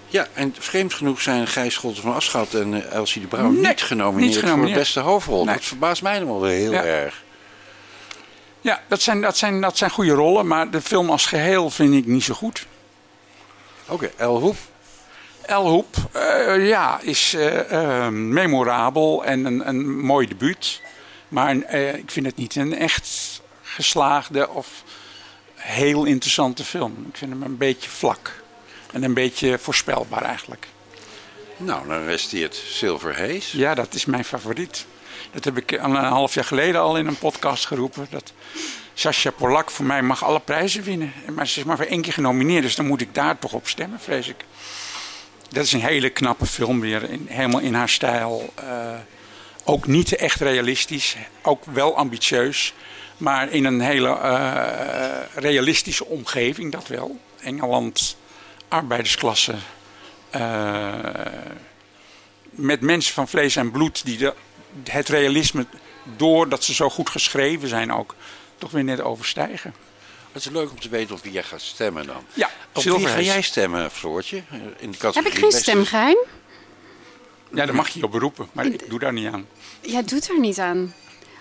[0.07, 3.81] Ja, en vreemd genoeg zijn Gijs Scholten van Aschat en uh, Elsie de Bruin niet,
[3.81, 5.45] genomineerd niet, genomineerd voor de beste hoofdrol.
[5.45, 7.25] Dat verbaast mij nog wel heel erg.
[8.68, 11.93] Ja, dat zijn, dat, zijn, dat zijn goede rollen, maar de film als geheel vind
[11.93, 12.65] ik niet zo goed.
[13.84, 14.57] Oké, okay, El Hoep?
[15.41, 20.82] El Hoep, uh, ja, is uh, memorabel en een, een mooi debuut.
[21.28, 24.84] Maar ik vind het niet een echt geslaagde of
[25.55, 27.05] heel interessante film.
[27.09, 28.43] Ik vind hem een beetje vlak.
[28.91, 30.68] En een beetje voorspelbaar eigenlijk.
[31.57, 33.57] Nou, dan resteert Silver Haze.
[33.57, 34.86] Ja, dat is mijn favoriet.
[35.32, 38.07] Dat heb ik een half jaar geleden al in een podcast geroepen.
[38.09, 38.34] Dat
[38.93, 41.13] Sascha Polak voor mij mag alle prijzen winnen.
[41.36, 43.67] Maar ze is maar voor één keer genomineerd, dus dan moet ik daar toch op
[43.67, 44.45] stemmen, vrees ik.
[45.49, 48.53] Dat is een hele knappe film weer, in, helemaal in haar stijl.
[48.63, 48.95] Uh,
[49.63, 52.73] ook niet echt realistisch, ook wel ambitieus.
[53.17, 57.19] Maar in een hele uh, realistische omgeving, dat wel.
[57.39, 58.17] Engeland,
[58.67, 59.55] arbeidersklasse.
[60.36, 60.93] Uh,
[62.49, 64.34] met mensen van vlees en bloed die de,
[64.84, 65.65] het realisme,
[66.15, 68.15] doordat ze zo goed geschreven zijn ook,
[68.57, 69.73] toch weer net overstijgen.
[70.32, 72.23] Het is leuk om te weten op wie jij gaat stemmen dan.
[72.34, 74.43] Ja, op wie ga jij stemmen, Floortje?
[74.78, 76.17] In de Heb ik geen stemgeheim?
[77.53, 79.47] Ja, daar mag je je op beroepen, maar ik doe daar niet aan.
[79.82, 80.93] Jij doet er niet aan.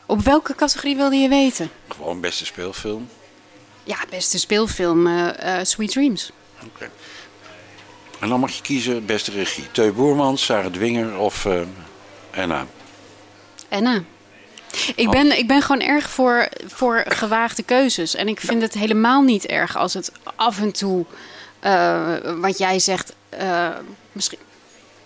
[0.07, 1.71] Op welke categorie wilde je weten?
[1.89, 3.09] Gewoon beste speelfilm.
[3.85, 6.33] Ja, beste speelfilm uh, uh, Sweet Dreams.
[6.65, 6.91] Oké.
[8.21, 9.71] En dan mag je kiezen beste regie.
[9.71, 11.61] Teu Boermans, Sarah Dwinger of uh,
[12.35, 12.67] Anna.
[13.69, 14.03] Anna.
[14.97, 18.15] Ik ben, ik ben gewoon erg voor, voor gewaagde keuzes.
[18.15, 21.05] En ik vind het helemaal niet erg als het af en toe,
[22.41, 23.13] wat jij zegt,
[24.13, 24.39] misschien,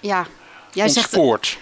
[0.00, 0.26] ja,
[0.72, 1.46] jij Ontspoort.
[1.46, 1.58] zegt.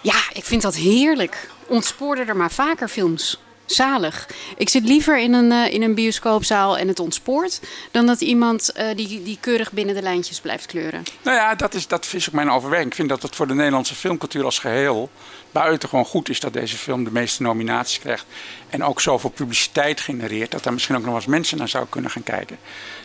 [0.00, 3.40] Ja, ik vind dat heerlijk ontspoorden er maar vaker films.
[3.66, 4.28] Zalig.
[4.56, 7.60] Ik zit liever in een, uh, in een bioscoopzaal en het ontspoort...
[7.90, 11.02] dan dat iemand uh, die, die keurig binnen de lijntjes blijft kleuren.
[11.22, 12.88] Nou ja, dat is, dat is ook mijn overweging.
[12.88, 15.10] Ik vind dat het voor de Nederlandse filmcultuur als geheel...
[15.52, 18.24] buitengewoon goed is dat deze film de meeste nominaties krijgt.
[18.68, 20.50] En ook zoveel publiciteit genereert...
[20.50, 22.58] dat daar misschien ook nog eens mensen naar zouden kunnen gaan kijken.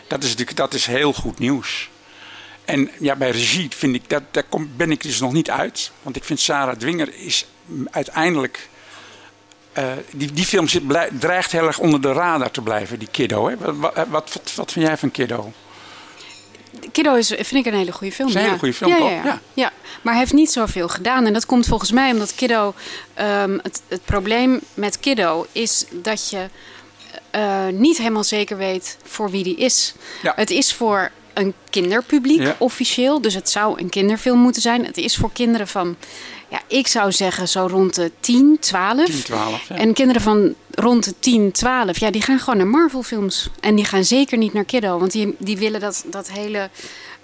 [0.06, 1.90] Dat is, dat is heel goed nieuws.
[2.64, 5.92] En ja, bij regie vind ik, dat, daar kom, ben ik dus nog niet uit.
[6.02, 7.46] Want ik vind Sarah Dwinger is
[7.90, 8.70] uiteindelijk.
[9.78, 13.08] Uh, die, die film zit, blij, dreigt heel erg onder de radar te blijven, die
[13.10, 13.48] Kiddo.
[13.48, 13.56] Hè?
[13.56, 15.52] Wat, wat, wat, wat vind jij van Kiddo?
[16.92, 18.28] Kiddo is, vind ik een hele goede film.
[18.28, 19.08] Is een hele goede film, ja, toch?
[19.08, 19.40] Ja, ja.
[19.54, 21.26] ja, maar hij heeft niet zoveel gedaan.
[21.26, 22.74] En dat komt volgens mij omdat Kiddo...
[23.20, 26.48] Um, het, het probleem met Kiddo is dat je
[27.36, 29.94] uh, niet helemaal zeker weet voor wie die is.
[30.22, 30.32] Ja.
[30.36, 32.56] Het is voor een kinderpubliek Ja.
[32.58, 33.20] officieel.
[33.20, 34.84] Dus het zou een kinderfilm moeten zijn.
[34.84, 35.96] Het is voor kinderen van,
[36.52, 39.04] ja, ik zou zeggen zo rond de 10, 12.
[39.04, 39.74] 10, 12, ja.
[39.76, 43.48] En kinderen van rond de 10, 12, ja, die gaan gewoon naar Marvel films.
[43.60, 44.98] En die gaan zeker niet naar Kiddo.
[44.98, 46.70] Want die, die willen dat, dat hele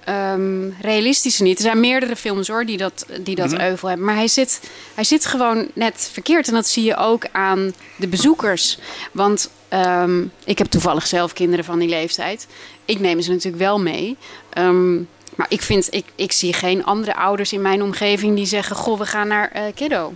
[0.05, 1.57] ehm, realistische niet.
[1.57, 3.61] Er zijn meerdere films hoor, die dat, die dat Mhm.
[3.61, 4.07] euvel hebben.
[4.07, 4.61] Maar hij zit,
[4.95, 6.49] hij zit gewoon net verkeerd.
[6.49, 8.79] En dat zie je ook aan de bezoekers.
[9.13, 12.47] Want ehm, ik heb toevallig zelf kinderen van die leeftijd.
[12.85, 14.17] Ik neem ze natuurlijk wel mee.
[14.51, 14.97] Ehm,
[15.39, 18.99] maar ik, vind, ik, ik zie geen andere ouders in mijn omgeving die zeggen: Goh,
[18.99, 20.13] we gaan naar eh, Kiddo.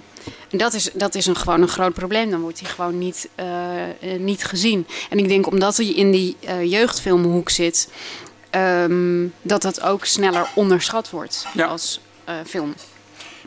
[0.50, 2.30] En dat is, dat is een, gewoon een groot probleem.
[2.30, 4.86] Dan wordt hij gewoon niet, eh, eh, niet gezien.
[5.10, 7.88] En ik denk omdat hij in die eh, jeugdfilmhoek zit,
[8.50, 11.66] ehm, dat dat ook sneller onderschat wordt Ja.
[11.66, 12.00] als
[12.46, 12.74] film.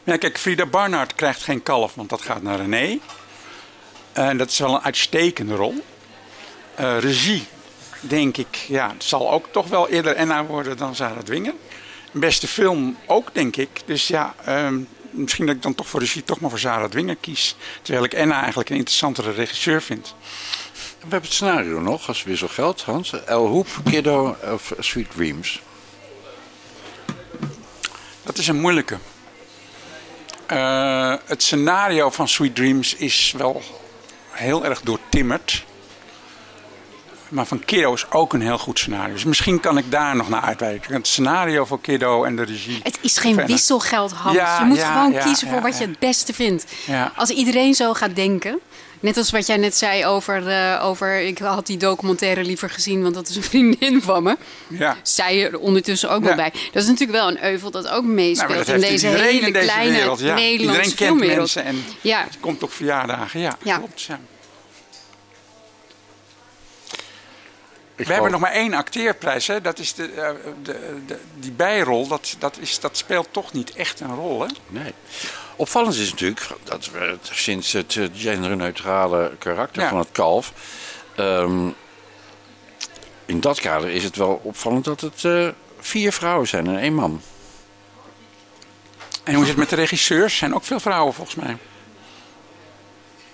[0.04, 3.00] Ja, kijk, Frida Barnard krijgt geen kalf, want dat gaat naar René.
[4.14, 5.84] En dat is wel een uitstekende rol.
[6.76, 7.46] Regie,
[8.08, 11.54] denk ik, ja, het zal ook toch wel eerder Enna worden dan Sarah Dwinger.
[12.12, 13.70] Beste film ook, denk ik.
[13.86, 14.80] Dus ja, ehm,
[15.10, 17.56] misschien dat ik dan toch voor regie toch maar voor Sarah Dwinger kies.
[17.82, 20.16] Terwijl ik Enna eigenlijk een interessantere regisseur vind.
[20.74, 23.24] We hebben het scenario nog als wisselgeld, Hans.
[23.26, 25.62] El Hoep, Kiddo of Sweet Dreams.
[28.24, 28.98] Dat is een moeilijke.
[30.46, 33.62] Eh, het scenario van Sweet Dreams is wel
[34.30, 35.66] heel erg doortimmerd.
[37.30, 39.14] Maar van Kiddo is ook een heel goed scenario.
[39.14, 40.94] Dus misschien kan ik daar nog naar uitwijken.
[40.94, 42.80] Het scenario voor Kiddo en de regie.
[42.84, 43.56] Het is geen Verder.
[43.56, 44.36] wisselgeld, Hans.
[44.36, 46.66] Ja, je moet ja, gewoon ja, kiezen voor wat je het beste vindt.
[47.16, 48.60] Als iedereen zo gaat denken,
[49.06, 51.20] Net als wat jij net zei over, uh, over...
[51.20, 54.38] Ik had die documentaire liever gezien, want dat is een vriendin van me.
[54.68, 54.98] Ja.
[55.04, 56.52] Zij er ondertussen ook wel bij.
[56.72, 59.66] Dat is natuurlijk wel een euvel dat ook meespeelt nou, in deze hele in deze
[59.66, 60.34] kleine wereld, ja.
[60.36, 61.38] Nederlandse Iedereen kent filmwereld.
[61.38, 62.24] mensen en ja.
[62.24, 63.40] het komt op verjaardagen.
[63.40, 63.78] Ja, ja.
[63.78, 64.02] klopt.
[64.02, 64.20] Ja.
[67.96, 69.48] We hebben nog maar één acteerprijs.
[69.48, 69.62] Hè?
[69.62, 70.30] Dat is de, uh,
[70.64, 72.08] de, de, die bijrol.
[72.08, 74.42] Dat, dat, is, dat speelt toch niet echt een rol.
[74.42, 74.48] Hè?
[74.68, 74.94] Nee.
[75.56, 79.90] Opvallend is natuurlijk dat we sinds het genderneutrale karakter Ja.
[79.90, 80.54] van het kalf.
[81.16, 81.68] ehm,
[83.26, 85.48] in dat kader is het wel opvallend dat het eh,
[85.80, 87.22] vier vrouwen zijn en één man.
[89.24, 90.38] En hoe is het met de regisseurs?
[90.38, 91.58] Zijn ook veel vrouwen volgens mij.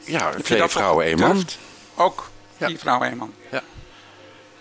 [0.06, 1.46] Ja, twee vrouwen, één man.
[1.96, 3.34] Ook vier vrouwen, één man.
[3.52, 3.62] Ja.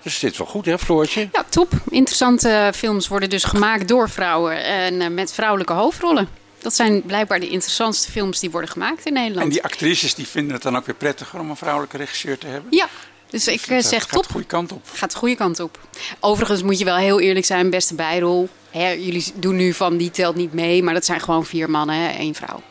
[0.03, 1.29] Dus dit is wel goed, hè, Floortje?
[1.33, 1.73] Ja, top.
[1.89, 6.29] Interessante films worden dus gemaakt door vrouwen en eh, met vrouwelijke hoofdrollen.
[6.59, 9.47] Dat zijn blijkbaar de interessantste films die worden gemaakt in Nederland.
[9.47, 12.47] En die actrices die vinden het dan ook weer prettiger om een vrouwelijke regisseur te
[12.47, 12.73] hebben.
[12.77, 12.89] Ja,
[13.31, 14.23] dus ik eh, zeg gaat top.
[14.23, 14.83] de goede kant op.
[14.93, 15.79] Gaat de goede kant op.
[16.21, 18.49] Overigens moet je wel heel eerlijk zijn, beste bijrol.
[18.71, 21.97] Hè, jullie doen nu van die telt niet mee, maar dat zijn gewoon vier mannen,
[21.97, 22.63] hè, één vrouw.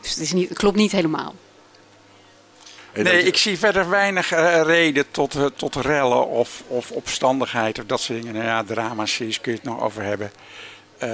[0.00, 1.34] Dus het, is niet, het klopt niet helemaal.
[2.94, 7.84] Nee, ik zie verder weinig eh, reden tot, eh, tot rellen of, of opstandigheid of
[7.84, 8.34] dat soort dingen.
[8.34, 10.32] Nou ja, dramaseries kun je het nog over hebben.
[10.98, 11.08] Eh,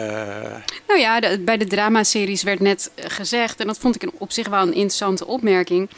[0.89, 4.49] Nou ja, de- bij de dramaseries werd net gezegd, en dat vond ik op zich
[4.49, 5.89] wel een interessante opmerking,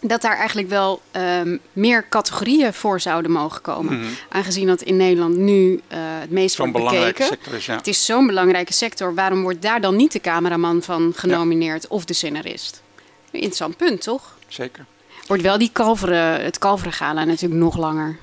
[0.00, 3.98] dat daar eigenlijk wel ehm, meer categorieën voor zouden mogen komen.
[4.00, 4.08] Mhm.
[4.28, 7.36] Aangezien dat in Nederland nu eh, het meest Zo'n wordt belangrijke bekeken.
[7.38, 7.76] sector is, ja.
[7.76, 9.14] Het is zo'n belangrijke sector.
[9.14, 12.82] Waarom wordt daar dan niet de cameraman van genomineerd of de scenarist?
[13.26, 14.36] Een interessant punt, toch?
[14.48, 14.84] zeker.
[15.26, 18.18] Wordt wel die kalveren, het kalverengala natuurlijk nog langer.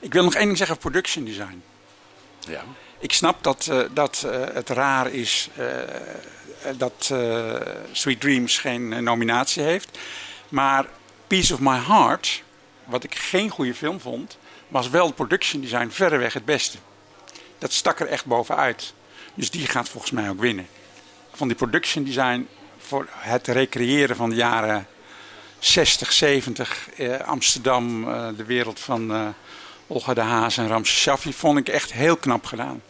[0.00, 1.62] Ik wil nog één ding zeggen over production design.
[2.48, 2.64] Ja.
[2.98, 5.66] Ik snap dat, eh, dat eh, het raar is eh,
[6.76, 7.54] dat eh,
[7.92, 9.98] Sweet Dreams geen nominatie heeft.
[10.48, 10.86] Maar
[11.26, 12.42] Piece of My Heart,
[12.84, 14.38] wat ik geen goede film vond,
[14.68, 16.78] was wel het production design verreweg het beste.
[17.58, 18.92] Dat stak er echt bovenuit.
[19.34, 20.66] Dus die gaat volgens mij ook winnen.
[21.32, 24.86] Van die production design voor het recreëren van de jaren
[25.58, 29.26] 60, 70, eh, Amsterdam, eh, de wereld van eh,
[29.86, 32.82] Olga de Haas en Ramses Shaffi, vond ik echt heel knap gedaan.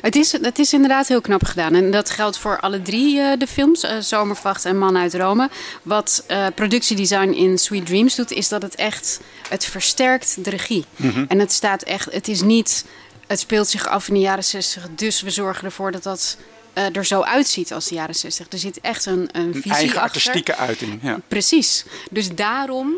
[0.00, 1.74] Het is, het is inderdaad heel knap gedaan.
[1.74, 5.50] En dat geldt voor alle drie eh, de films, eh, Zomervacht en Man uit Rome.
[5.82, 10.84] Wat eh, productiedesign in Sweet Dreams doet, is dat het echt, het versterkt de regie.
[10.96, 11.24] Mhm.
[11.28, 12.84] En het staat echt, het is niet,
[13.26, 16.36] het speelt zich af in de jaren 60, dus we zorgen ervoor dat dat
[16.74, 18.46] eh, er zo uitziet als de jaren 60.
[18.50, 20.02] Er zit echt een, een Een visie eigen achter.
[20.02, 20.98] artistieke uiting.
[21.02, 21.20] Ja.
[21.28, 21.84] Precies.
[22.10, 22.92] Dus daarom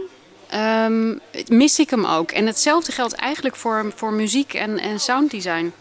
[0.48, 1.14] ehm,
[1.48, 2.30] mis ik hem ook.
[2.30, 5.72] En hetzelfde geldt eigenlijk voor, voor muziek en, en sounddesign.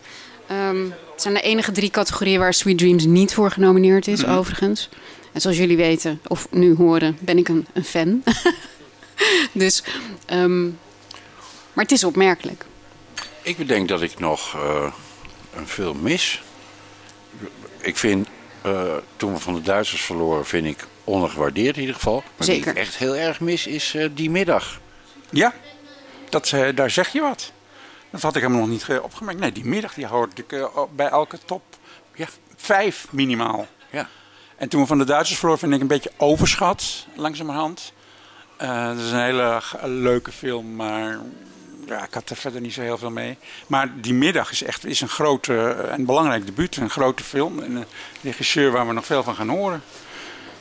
[0.47, 4.31] Ehm, het zijn de enige drie categorieën waar Sweet Dreams niet voor genomineerd is, Mhm.
[4.31, 4.89] overigens.
[5.31, 8.23] En zoals jullie weten, of nu horen, ben ik een, een fan.
[9.51, 9.83] dus,
[10.25, 10.63] ehm,
[11.73, 12.65] maar het is opmerkelijk.
[13.41, 14.91] Ik bedenk dat ik nog eh,
[15.55, 16.43] een film mis.
[17.85, 18.27] Ik vind,
[18.61, 22.23] eh, toen we van de Duitsers verloren, vind ik ondergewaardeerd in ieder geval.
[22.37, 22.63] Maar Zeker.
[22.63, 24.79] die ik echt heel erg mis is eh, die middag.
[25.29, 25.53] Ja,
[26.29, 27.51] dat, eh, daar zeg je wat.
[28.09, 29.39] Dat had ik hem nog niet ge- opgemerkt.
[29.39, 31.61] Nee, die middag die hoorde ik bij elke top
[32.15, 33.67] ja, vijf minimaal.
[33.91, 34.09] Ja.
[34.55, 37.93] En toen we van de Duitsers verloren, vind ik een beetje overschat, langzamerhand.
[38.57, 41.19] Eh het is een hele leuke film, maar
[41.87, 43.37] ja, ik had er verder niet zo heel veel mee.
[43.67, 46.77] Maar die middag is echt is een grote en belangrijk debuut.
[46.77, 47.59] Een grote film.
[47.59, 47.85] En een
[48.21, 49.83] regisseur waar we nog veel van gaan horen.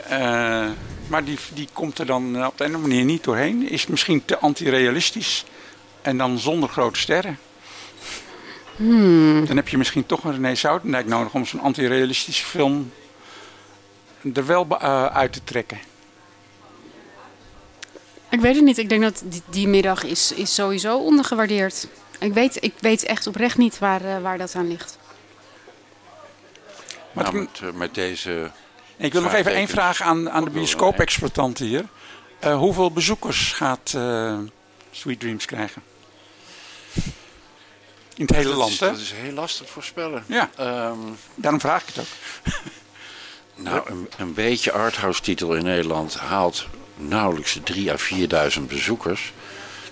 [0.08, 0.68] Eh,
[1.06, 3.68] maar die, die komt er dan op de een of andere manier niet doorheen.
[3.68, 5.44] Is misschien te antirealistisch.
[6.02, 7.38] En dan zonder grote sterren.
[8.76, 9.46] Hmm.
[9.46, 12.92] Dan heb je misschien toch een René Soutendijk nodig om zo'n antirealistische film
[14.34, 15.78] er wel eh, uit te trekken.
[18.34, 18.78] Ik weet het niet.
[18.78, 21.86] Ik denk dat die, die middag is, is sowieso ondergewaardeerd.
[22.18, 24.98] Ik weet, ik weet echt oprecht niet waar, eh, waar dat aan ligt.
[27.12, 28.50] Nou, met, eh, met deze...
[28.96, 31.84] Ik wil nog even één vraag aan, aan de bioscoop-exploitanten hier.
[32.38, 34.38] Eh, hoeveel bezoekers gaat eh,
[34.90, 35.82] Sweet Dreams krijgen?
[38.16, 38.90] In het hele Dat land, is- hè?
[38.90, 40.24] Dat is heel lastig voorspellen.
[40.26, 40.98] Ja, Ehm,
[41.34, 42.52] daarom vraag ik het ook.
[43.64, 46.66] nou, een, een beetje arthouse titel in Nederland haalt
[46.96, 47.96] nauwelijks 3 à
[48.58, 49.32] 4.000 bezoekers.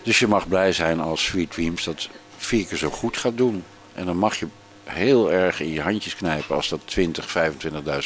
[0.03, 3.65] Dus je mag blij zijn als Sweet Dreams dat vier keer zo goed gaat doen.
[3.93, 4.47] En dan mag je
[4.85, 7.37] heel erg in je handjes knijpen als dat 20,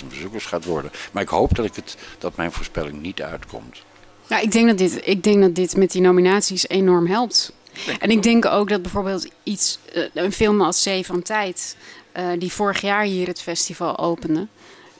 [0.00, 0.90] 25.000 bezoekers gaat worden.
[1.12, 3.82] Maar ik hoop dat, ik het, dat mijn voorspelling niet uitkomt.
[4.28, 7.52] Nou, ik denk dat dit, ik denk dat dit met die nominaties enorm helpt.
[7.98, 11.76] En ik denk ook dat bijvoorbeeld iets, eh, een film als Zee van Tijd,
[12.12, 14.46] eh, die vorig jaar hier het festival opende,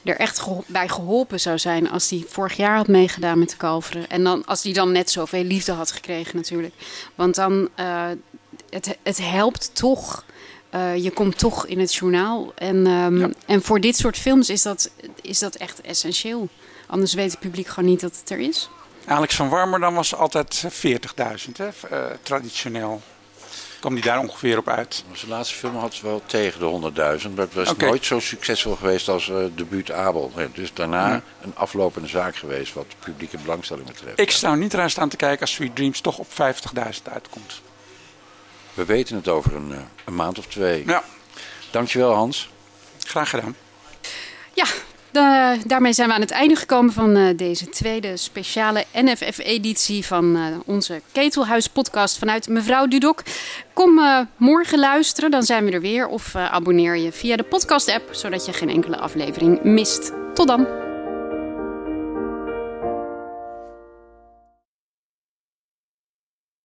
[0.07, 4.09] er echt bij geholpen zou zijn als hij vorig jaar had meegedaan met de Kalveren.
[4.09, 6.73] En dan, als hij dan net zoveel liefde had gekregen natuurlijk.
[7.15, 8.05] Want dan, uh,
[8.69, 10.25] het, het helpt toch.
[10.75, 12.51] Uh, je komt toch in het journaal.
[12.55, 14.91] En, um, en voor dit soort films is dat,
[15.21, 16.47] is dat echt essentieel.
[16.87, 18.69] Anders weet het publiek gewoon niet dat het er is.
[19.05, 20.91] Alex van Warmerdam was altijd 40.000,
[21.91, 23.01] uh, traditioneel
[23.79, 25.03] kwam die daar ongeveer op uit.
[25.13, 27.29] Zijn laatste film had ze wel tegen de 100.000.
[27.35, 30.31] Maar het was nooit zo succesvol geweest als uh, debuut Abel.
[30.53, 31.21] Dus daarna ja.
[31.41, 34.19] een aflopende zaak geweest wat publieke belangstelling betreft.
[34.19, 37.61] Ik sta niet eraan staan te kijken als Sweet Dreams toch op 50.000 uitkomt.
[38.73, 40.83] We weten het over een, uh, een maand of twee.
[40.85, 41.03] Ja.
[41.71, 42.49] Dankjewel Hans.
[42.99, 43.55] Graag gedaan.
[44.53, 44.65] Ja,
[45.65, 50.43] daarmee zijn we aan het einde gekomen van uh, deze tweede speciale NFF-editie van uh,
[50.65, 53.23] onze Ketelhuis-podcast vanuit Mevrouw Dudok.
[53.73, 56.07] Kom uh, morgen luisteren, dan zijn we er weer.
[56.07, 60.11] Of abonneer je via de podcast-app, zodat je geen enkele aflevering mist.
[60.33, 60.86] Tot dan!